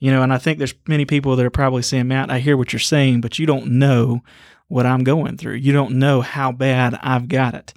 [0.00, 2.56] You know, and I think there's many people that are probably saying, Matt, I hear
[2.56, 4.22] what you're saying, but you don't know
[4.68, 5.54] what I'm going through.
[5.54, 7.74] You don't know how bad I've got it.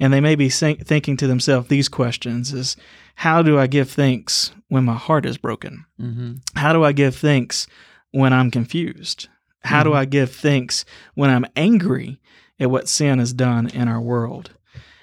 [0.00, 2.76] And they may be thinking to themselves these questions is
[3.14, 5.84] how do I give thanks when my heart is broken?
[6.00, 6.34] Mm-hmm.
[6.56, 7.66] How do I give thanks
[8.12, 9.28] when I'm confused?
[9.62, 9.90] How mm-hmm.
[9.90, 12.20] do I give thanks when I'm angry
[12.58, 14.50] at what sin has done in our world?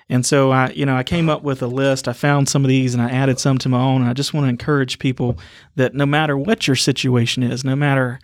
[0.09, 2.07] And so I, you know, I came up with a list.
[2.07, 4.01] I found some of these and I added some to my own.
[4.01, 5.37] And I just want to encourage people
[5.75, 8.19] that no matter what your situation is, no matter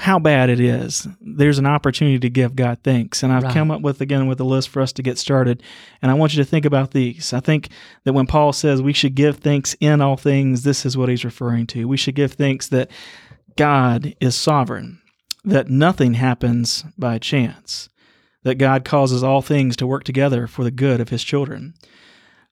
[0.00, 3.22] how bad it is, there's an opportunity to give God thanks.
[3.22, 3.52] And I've right.
[3.52, 5.62] come up with again with a list for us to get started.
[6.00, 7.34] And I want you to think about these.
[7.34, 7.68] I think
[8.04, 11.24] that when Paul says we should give thanks in all things, this is what he's
[11.24, 11.86] referring to.
[11.86, 12.90] We should give thanks that
[13.56, 15.02] God is sovereign,
[15.44, 17.90] that nothing happens by chance,
[18.42, 21.74] that God causes all things to work together for the good of his children,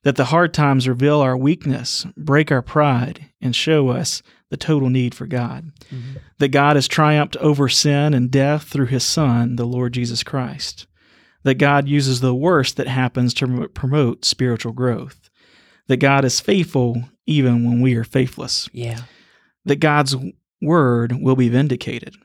[0.03, 4.89] that the hard times reveal our weakness, break our pride, and show us the total
[4.89, 5.71] need for God.
[5.91, 6.17] Mm-hmm.
[6.39, 10.87] That God has triumphed over sin and death through his Son, the Lord Jesus Christ.
[11.43, 15.29] That God uses the worst that happens to promote spiritual growth.
[15.87, 18.69] That God is faithful even when we are faithless.
[18.73, 19.01] Yeah.
[19.65, 20.15] That God's
[20.61, 22.15] word will be vindicated.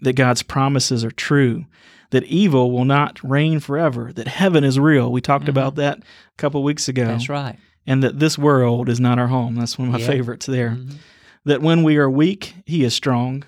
[0.00, 1.64] That God's promises are true.
[2.10, 4.12] That evil will not reign forever.
[4.14, 5.12] That heaven is real.
[5.12, 5.50] We talked mm-hmm.
[5.50, 6.02] about that a
[6.38, 7.06] couple weeks ago.
[7.06, 7.58] That's right.
[7.86, 9.56] And that this world is not our home.
[9.56, 10.08] That's one of my yep.
[10.08, 10.70] favorites there.
[10.70, 10.96] Mm-hmm
[11.48, 13.44] that when we are weak, He is strong,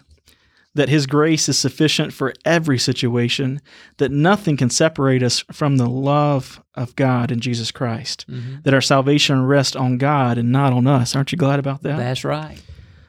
[0.75, 3.61] that His grace is sufficient for every situation,
[3.99, 8.63] that nothing can separate us from the love of God in Jesus Christ, mm-hmm.
[8.63, 11.15] that our salvation rests on God and not on us.
[11.15, 11.99] Aren't you glad about that?
[11.99, 12.61] That's right.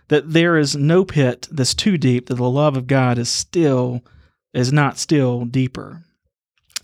[0.10, 4.04] That there is no pit that's too deep, that the love of God is still,
[4.54, 6.04] is not still deeper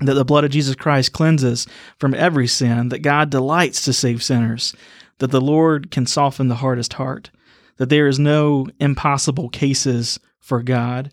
[0.02, 4.24] that the blood of Jesus Christ cleanses from every sin, that God delights to save
[4.24, 4.76] sinners,
[5.20, 7.32] that the Lord can soften the hardest heart,
[7.78, 11.12] that there is no impossible cases for God,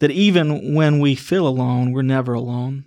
[0.00, 2.84] that even when we feel alone, we're never alone,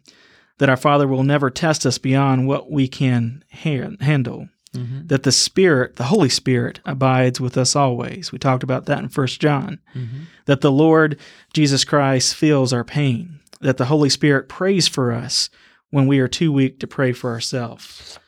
[0.60, 4.50] that our Father will never test us beyond what we can ha- handle.
[4.74, 5.08] Mm-hmm.
[5.08, 8.32] That the Spirit, the Holy Spirit, abides with us always.
[8.32, 9.80] We talked about that in First John.
[9.96, 10.20] Mm-hmm.
[10.46, 11.20] That the Lord
[11.54, 13.40] Jesus Christ feels our pain.
[13.62, 15.50] That the Holy Spirit prays for us
[15.90, 18.20] when we are too weak to pray for ourselves.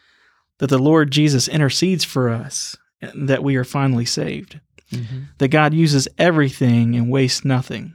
[0.57, 4.59] That the Lord Jesus intercedes for us, and that we are finally saved
[4.91, 5.23] mm-hmm.
[5.37, 7.93] that God uses everything and wastes nothing,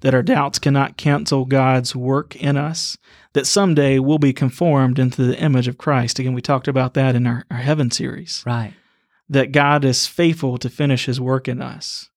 [0.00, 2.96] that our doubts cannot cancel God's work in us,
[3.32, 6.18] that someday we'll be conformed into the image of Christ.
[6.18, 8.42] Again, we talked about that in our, our Heaven series.
[8.46, 8.74] Right.
[9.28, 12.10] That God is faithful to finish his work in us,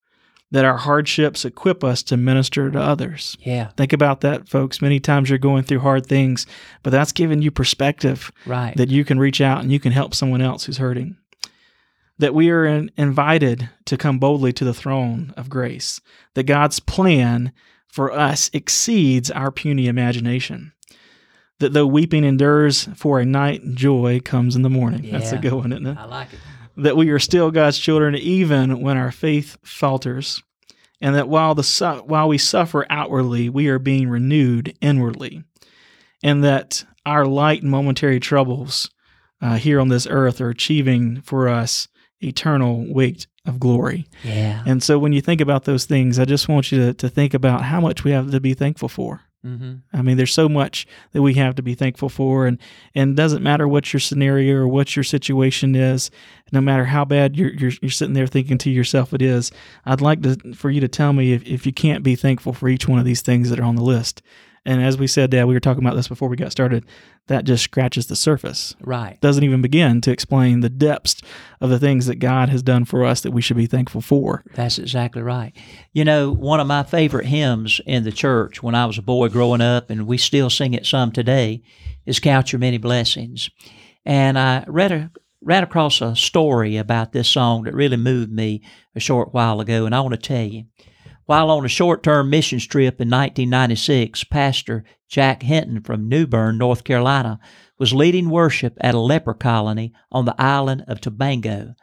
[0.50, 3.38] that our hardships equip us to minister to others.
[3.42, 3.68] Yeah.
[3.78, 4.82] Think about that, folks.
[4.82, 6.48] Many times you're going through hard things,
[6.82, 8.32] but that's giving you perspective.
[8.46, 8.76] Right.
[8.76, 11.18] That you can reach out and you can help someone else who's hurting
[12.20, 16.00] that we are in, invited to come boldly to the throne of grace,
[16.36, 17.52] that God's plan
[17.94, 20.74] for us exceeds our puny imagination.
[21.60, 25.04] That though weeping endures for a night, joy comes in the morning.
[25.04, 25.98] Yeah, That's a good one, isn't it?
[25.98, 26.40] I like it.
[26.78, 30.42] that we are still God's children even when our faith falters,
[31.02, 35.44] and that while the su- while we suffer outwardly, we are being renewed inwardly,
[36.24, 38.90] and that our light and momentary troubles
[39.40, 41.88] uh, here on this earth are achieving for us
[42.22, 44.08] eternal weight of glory.
[44.24, 44.64] Yeah.
[44.66, 47.34] And so when you think about those things, I just want you to, to think
[47.34, 49.22] about how much we have to be thankful for.
[49.46, 49.74] Mm-hmm.
[49.92, 52.58] I mean, there's so much that we have to be thankful for, and
[52.96, 56.10] and it doesn't matter what your scenario or what your situation is,
[56.54, 59.52] no matter how bad you're you're, you're sitting there thinking to yourself it is.
[59.86, 62.70] I'd like to for you to tell me if, if you can't be thankful for
[62.70, 64.22] each one of these things that are on the list.
[64.66, 66.86] And as we said, Dad, we were talking about this before we got started.
[67.28, 68.76] That just scratches the surface.
[68.82, 69.20] Right.
[69.20, 71.22] Doesn't even begin to explain the depths
[71.60, 74.44] of the things that God has done for us that we should be thankful for.
[74.54, 75.54] That's exactly right.
[75.92, 79.30] You know, one of my favorite hymns in the church when I was a boy
[79.30, 81.62] growing up, and we still sing it some today,
[82.06, 83.50] is Count Your Many Blessings.
[84.06, 85.12] And I read a,
[85.42, 88.62] ran across a story about this song that really moved me
[88.96, 90.66] a short while ago, and I want to tell you.
[91.26, 96.58] While on a short term missions trip in 1996, Pastor Jack Hinton from New Bern,
[96.58, 97.40] North Carolina,
[97.80, 101.76] was leading worship at a leper colony on the island of Tobago.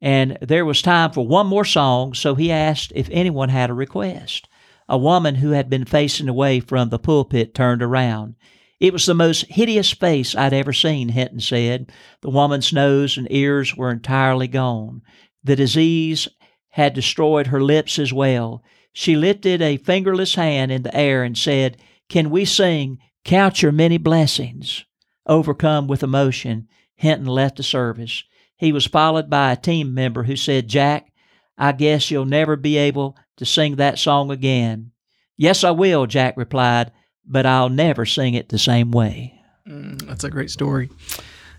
[0.00, 3.74] And there was time for one more song, so he asked if anyone had a
[3.74, 4.48] request.
[4.88, 8.36] A woman who had been facing away from the pulpit turned around.
[8.78, 11.90] It was the most hideous face I'd ever seen, Hinton said.
[12.20, 15.02] The woman's nose and ears were entirely gone.
[15.42, 16.28] The disease
[16.78, 18.62] had destroyed her lips as well.
[18.92, 21.76] She lifted a fingerless hand in the air and said,
[22.08, 24.84] Can we sing, Count Your Many Blessings?
[25.26, 28.22] Overcome with emotion, Hinton left the service.
[28.56, 31.12] He was followed by a team member who said, Jack,
[31.58, 34.92] I guess you'll never be able to sing that song again.
[35.36, 36.92] Yes, I will, Jack replied,
[37.26, 39.34] but I'll never sing it the same way.
[39.68, 40.90] Mm, that's a great story.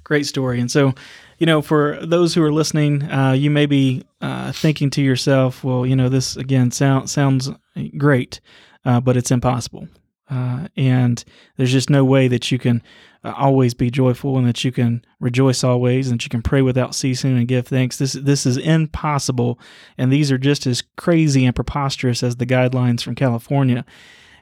[0.05, 0.61] Great story.
[0.61, 0.93] And so,
[1.39, 5.63] you know, for those who are listening, uh, you may be uh, thinking to yourself,
[5.63, 7.49] well, you know, this again sound, sounds
[7.97, 8.41] great,
[8.85, 9.87] uh, but it's impossible.
[10.29, 11.23] Uh, and
[11.57, 12.83] there's just no way that you can
[13.23, 16.61] uh, always be joyful and that you can rejoice always and that you can pray
[16.61, 17.97] without ceasing and give thanks.
[17.97, 19.59] This this is impossible,
[19.97, 23.85] and these are just as crazy and preposterous as the guidelines from California.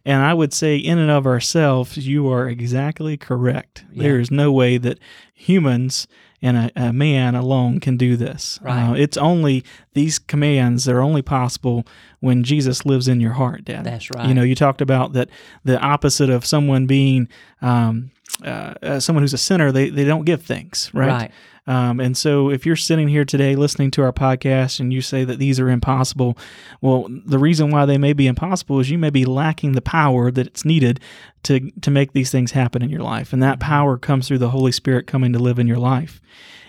[0.04, 3.86] And I would say, in and of ourselves, you are exactly correct.
[3.92, 4.04] Yeah.
[4.04, 5.00] There is no way that
[5.34, 6.08] humans
[6.42, 8.60] and a, a man alone can do this.
[8.62, 8.90] Right.
[8.90, 9.64] Uh, it's only
[9.94, 11.86] these commands that are only possible
[12.20, 13.84] when Jesus lives in your heart, Dad.
[13.84, 14.28] That's right.
[14.28, 15.30] You know, you talked about that
[15.64, 17.28] the opposite of someone being
[17.62, 18.12] um,
[18.44, 21.08] uh, uh, someone who's a sinner, they, they don't give thanks, right?
[21.08, 21.32] Right.
[21.68, 25.26] Um, and so, if you're sitting here today listening to our podcast and you say
[25.26, 26.38] that these are impossible,
[26.80, 30.32] well, the reason why they may be impossible is you may be lacking the power
[30.32, 31.02] that it's needed
[31.44, 34.52] to to make these things happen in your life, and that power comes through the
[34.52, 36.22] Holy Spirit coming to live in your life.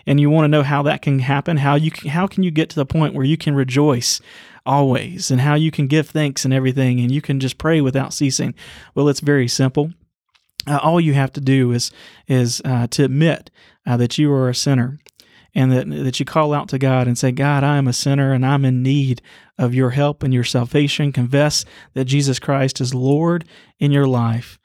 [0.04, 1.58] And you want to know how that can happen?
[1.58, 4.20] How you can, how can you get to the point where you can rejoice
[4.66, 8.12] always, and how you can give thanks and everything, and you can just pray without
[8.12, 8.52] ceasing?
[8.96, 9.92] Well, it's very simple.
[10.68, 11.90] Uh, all you have to do is
[12.26, 13.50] is uh, to admit
[13.86, 14.98] uh, that you are a sinner,
[15.54, 18.32] and that that you call out to God and say, God, I am a sinner
[18.32, 19.22] and I'm in need
[19.56, 21.12] of your help and your salvation.
[21.12, 21.64] Confess
[21.94, 23.44] that Jesus Christ is Lord
[23.78, 24.58] in your life,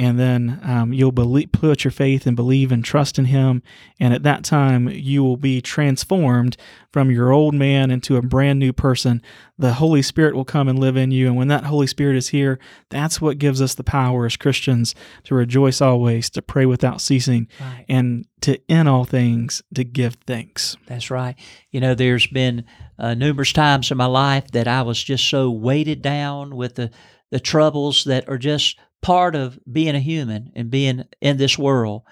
[0.00, 3.62] and then um, you'll believe, put your faith and believe and trust in Him.
[4.00, 6.56] And at that time, you will be transformed
[6.90, 9.20] from your old man into a brand new person.
[9.58, 11.26] The Holy Spirit will come and live in you.
[11.26, 14.94] And when that Holy Spirit is here, that's what gives us the power as Christians
[15.24, 17.84] to rejoice always, to pray without ceasing, Right.
[17.86, 20.78] and to in all things to give thanks.
[20.86, 21.34] That's right.
[21.72, 22.64] You know, there's been
[22.98, 26.90] uh, numerous times in my life that I was just so weighted down with the,
[27.30, 32.02] the troubles that are just part of being a human and being in this world.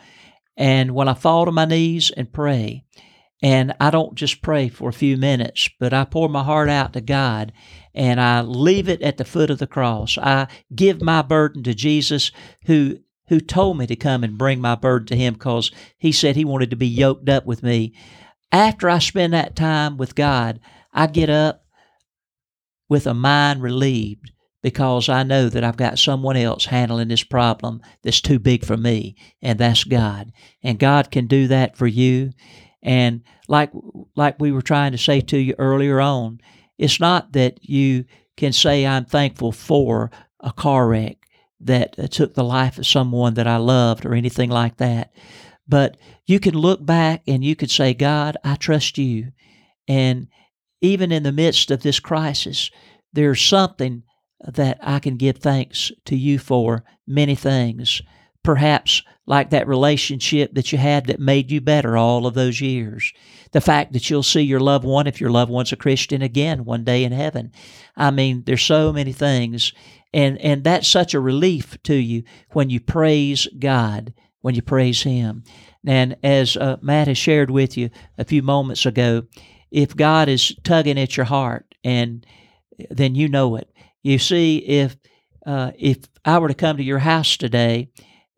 [0.56, 2.84] And when I fall to my knees and pray,
[3.42, 6.92] and I don't just pray for a few minutes, but I pour my heart out
[6.94, 7.52] to God
[7.94, 10.18] and I leave it at the foot of the cross.
[10.18, 12.32] I give my burden to Jesus
[12.66, 16.34] who who told me to come and bring my burden to him because he said
[16.34, 17.92] he wanted to be yoked up with me.
[18.50, 20.60] After I spend that time with God,
[20.94, 21.66] I get up
[22.88, 24.32] with a mind relieved
[24.62, 28.76] because I know that I've got someone else handling this problem that's too big for
[28.76, 30.32] me, and that's God.
[30.62, 32.32] And God can do that for you.
[32.82, 33.70] And like
[34.16, 36.40] like we were trying to say to you earlier on,
[36.76, 38.04] it's not that you
[38.36, 41.16] can say I'm thankful for a car wreck
[41.60, 45.12] that uh, took the life of someone that I loved or anything like that.
[45.66, 45.96] But
[46.26, 49.32] you can look back and you could say, God, I trust you.
[49.86, 50.28] And
[50.80, 52.70] even in the midst of this crisis,
[53.12, 54.04] there's something
[54.40, 58.02] that I can give thanks to you for, many things.
[58.48, 63.12] perhaps like that relationship that you had that made you better all of those years.
[63.52, 66.64] The fact that you'll see your loved one, if your loved one's a Christian again
[66.64, 67.52] one day in heaven.
[67.94, 69.74] I mean, there's so many things.
[70.14, 72.22] And, and that's such a relief to you
[72.52, 75.44] when you praise God, when you praise Him.
[75.86, 79.24] And as uh, Matt has shared with you a few moments ago,
[79.70, 82.24] if God is tugging at your heart, and
[82.88, 83.70] then you know it.
[84.08, 84.96] You see, if
[85.44, 87.90] uh, if I were to come to your house today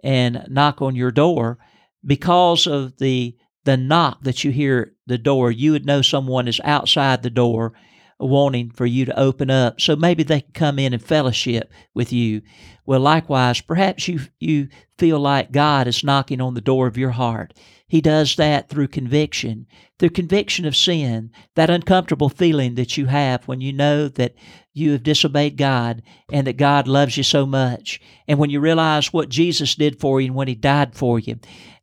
[0.02, 1.58] and knock on your door,
[2.04, 6.48] because of the the knock that you hear at the door, you would know someone
[6.48, 7.72] is outside the door
[8.18, 9.80] wanting for you to open up.
[9.80, 12.42] So maybe they can come in and fellowship with you.
[12.84, 14.68] Well likewise perhaps you you
[14.98, 17.54] feel like god is knocking on the door of your heart.
[17.86, 19.66] He does that through conviction
[19.98, 24.34] through conviction of sin that uncomfortable feeling that you have when you know that
[24.72, 26.02] you have disobeyed god
[26.32, 30.20] and that god loves you so much and when you realize what jesus did for
[30.20, 31.38] you and when he died for you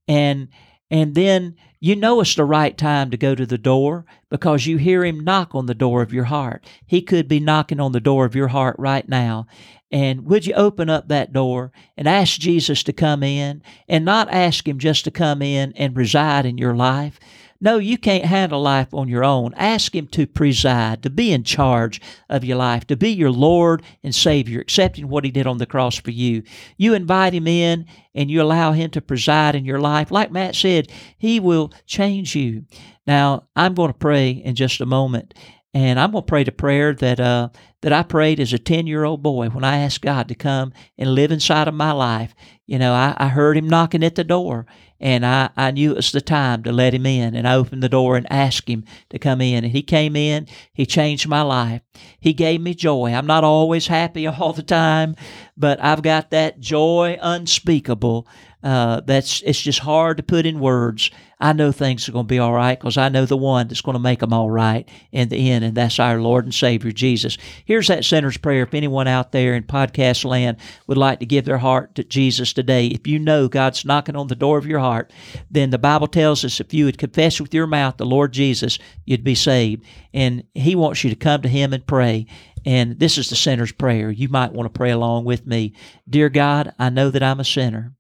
[0.07, 0.47] and
[0.89, 4.77] and then you know it's the right time to go to the door because you
[4.77, 6.65] hear him knock on the door of your heart.
[6.85, 9.47] He could be knocking on the door of your heart right now.
[9.91, 14.29] And would you open up that door and ask Jesus to come in and not
[14.33, 17.19] ask him just to come in and reside in your life?
[17.60, 19.53] No, you can't handle life on your own.
[19.55, 21.99] Ask Him to preside, to be in charge
[22.30, 25.66] of your life, to be your Lord and Savior, accepting what He did on the
[25.66, 26.43] cross for you.
[26.78, 30.12] You invite Him in and you allow Him to preside in your life.
[30.12, 32.66] Like Matt said, He will change you.
[33.05, 35.34] Now, I'm going to pray in just a moment,
[35.74, 37.49] and I'm going to pray the prayer that uh,
[37.82, 40.74] that I prayed as a 10 year old boy when I asked God to come
[40.97, 42.34] and live inside of my life.
[42.66, 44.66] You know, I, I heard Him knocking at the door,
[45.00, 47.36] and I, I knew it was the time to let him in.
[47.36, 49.64] And I opened the door and asked him to come in.
[49.64, 50.48] And he came in.
[50.74, 51.82] He changed my life.
[52.20, 53.14] He gave me joy.
[53.14, 55.16] I'm not always happy all the time,
[55.56, 58.28] but I've got that joy unspeakable.
[58.64, 61.12] Uh, that's it's just hard to put in words.
[61.39, 63.82] I know things are going to be all right because I know the one that's
[63.82, 66.91] going to make them all right in the end, and that's our Lord and Savior
[66.91, 67.38] Jesus.
[67.64, 68.64] Here's that sinner's prayer.
[68.64, 72.53] If anyone out there in podcast land would like to give their heart to Jesus
[72.53, 75.14] today, if you know God's knocking on the door of your heart,
[75.51, 78.80] then the Bible tells us if you would confess with your mouth the Lord Jesus,
[79.05, 79.86] you'd be saved.
[80.16, 82.26] And He wants you to come to Him and pray.
[82.66, 84.10] And this is the sinner's prayer.
[84.10, 85.74] You might want to pray along with me.
[86.10, 87.93] Dear God, I know that I'm a sinner,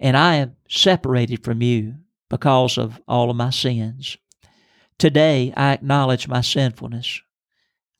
[0.00, 1.96] and I am separated from you
[2.28, 4.16] because of all of my sins.
[4.98, 7.20] Today, I acknowledge my sinfulness.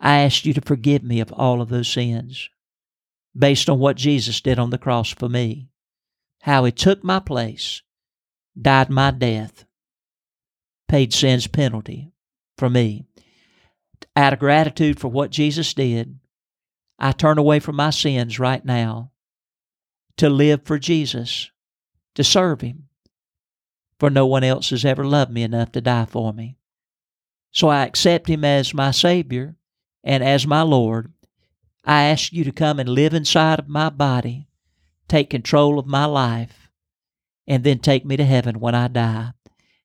[0.00, 2.48] I ask you to forgive me of all of those sins
[3.36, 5.68] based on what Jesus did on the cross for me,
[6.42, 7.82] how he took my place,
[8.60, 9.64] died my death,
[10.88, 12.12] paid sin's penalty
[12.56, 13.06] for me.
[14.16, 16.18] Out of gratitude for what Jesus did,
[16.98, 19.10] I turn away from my sins right now
[20.16, 21.50] to live for Jesus,
[22.14, 22.88] to serve him,
[23.98, 26.56] for no one else has ever loved me enough to die for me.
[27.50, 29.56] So I accept him as my Savior
[30.02, 31.12] and as my Lord.
[31.84, 34.48] I ask you to come and live inside of my body,
[35.08, 36.70] take control of my life,
[37.46, 39.32] and then take me to heaven when I die.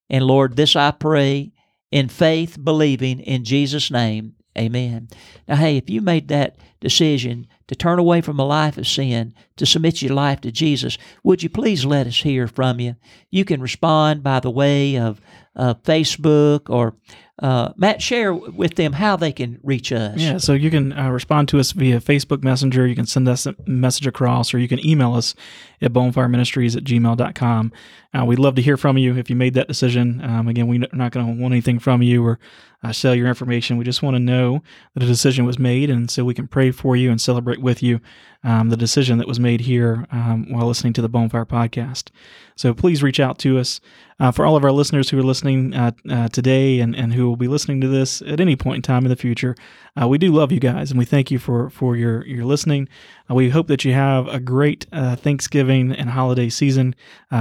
[0.09, 1.51] And Lord, this I pray
[1.91, 4.35] in faith, believing in Jesus' name.
[4.57, 5.09] Amen.
[5.47, 9.31] Now, hey, if you made that decision to turn away from a life of sin,
[9.55, 12.95] to submit your life to Jesus, would you please let us hear from you?
[13.29, 15.21] You can respond by the way of
[15.55, 16.95] uh, Facebook or
[17.41, 20.17] uh, Matt, share with them how they can reach us.
[20.17, 22.85] Yeah, so you can uh, respond to us via Facebook Messenger.
[22.85, 25.35] You can send us a message across, or you can email us
[25.81, 27.71] at bonefireministries at gmail.com.
[28.13, 30.21] Uh, we'd love to hear from you if you made that decision.
[30.23, 32.39] Um, again, we're not going to want anything from you or
[32.83, 33.77] uh, sell your information.
[33.77, 34.63] We just want to know
[34.93, 37.83] that a decision was made, and so we can pray for you and celebrate with
[37.83, 38.01] you
[38.43, 42.09] um, the decision that was made here um, while listening to the Bonefire podcast.
[42.55, 43.79] So please reach out to us.
[44.21, 47.28] Uh, for all of our listeners who are listening uh, uh, today and, and who
[47.29, 49.55] will be listening to this at any point in time in the future,
[49.99, 52.89] uh, we do love you guys and we thank you for, for your, your listening.
[53.29, 56.95] Uh, we hope that you have a great uh, Thanksgiving and holiday season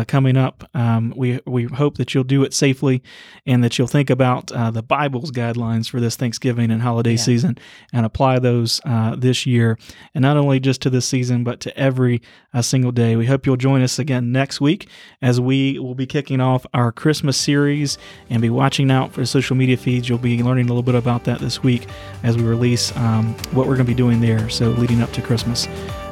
[0.06, 0.68] coming up.
[0.74, 3.02] Um, we, we hope that you'll do it safely
[3.46, 7.16] and that you'll think about the Bible's guidelines for this Thanksgiving and holiday yeah.
[7.16, 7.58] season
[7.92, 8.80] and apply those
[9.16, 9.78] this year.
[10.14, 12.20] And not only just to this season, but to every
[12.60, 13.16] single day.
[13.16, 14.88] We hope you'll join us again next week
[15.22, 17.98] as we will be kicking off our Christmas series
[18.30, 20.08] and be watching out for social media feeds.
[20.08, 21.86] You'll be learning a little bit about that this week
[22.22, 24.48] as we release um, what we're going to be doing there.
[24.48, 25.66] So, leading up to Christmas.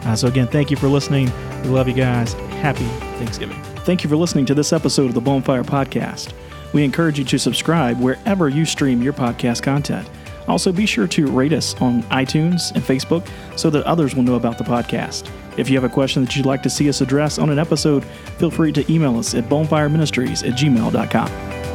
[0.06, 1.30] Uh, so, again, thank you for listening.
[1.62, 2.34] We love you guys.
[2.62, 2.84] Happy
[3.18, 3.60] Thanksgiving.
[3.80, 6.32] Thank you for listening to this episode of the Bonefire Podcast.
[6.72, 10.08] We encourage you to subscribe wherever you stream your podcast content.
[10.48, 13.28] Also, be sure to rate us on iTunes and Facebook
[13.58, 15.28] so that others will know about the podcast.
[15.56, 18.04] If you have a question that you'd like to see us address on an episode,
[18.38, 21.65] feel free to email us at bonefireministries at gmail.com.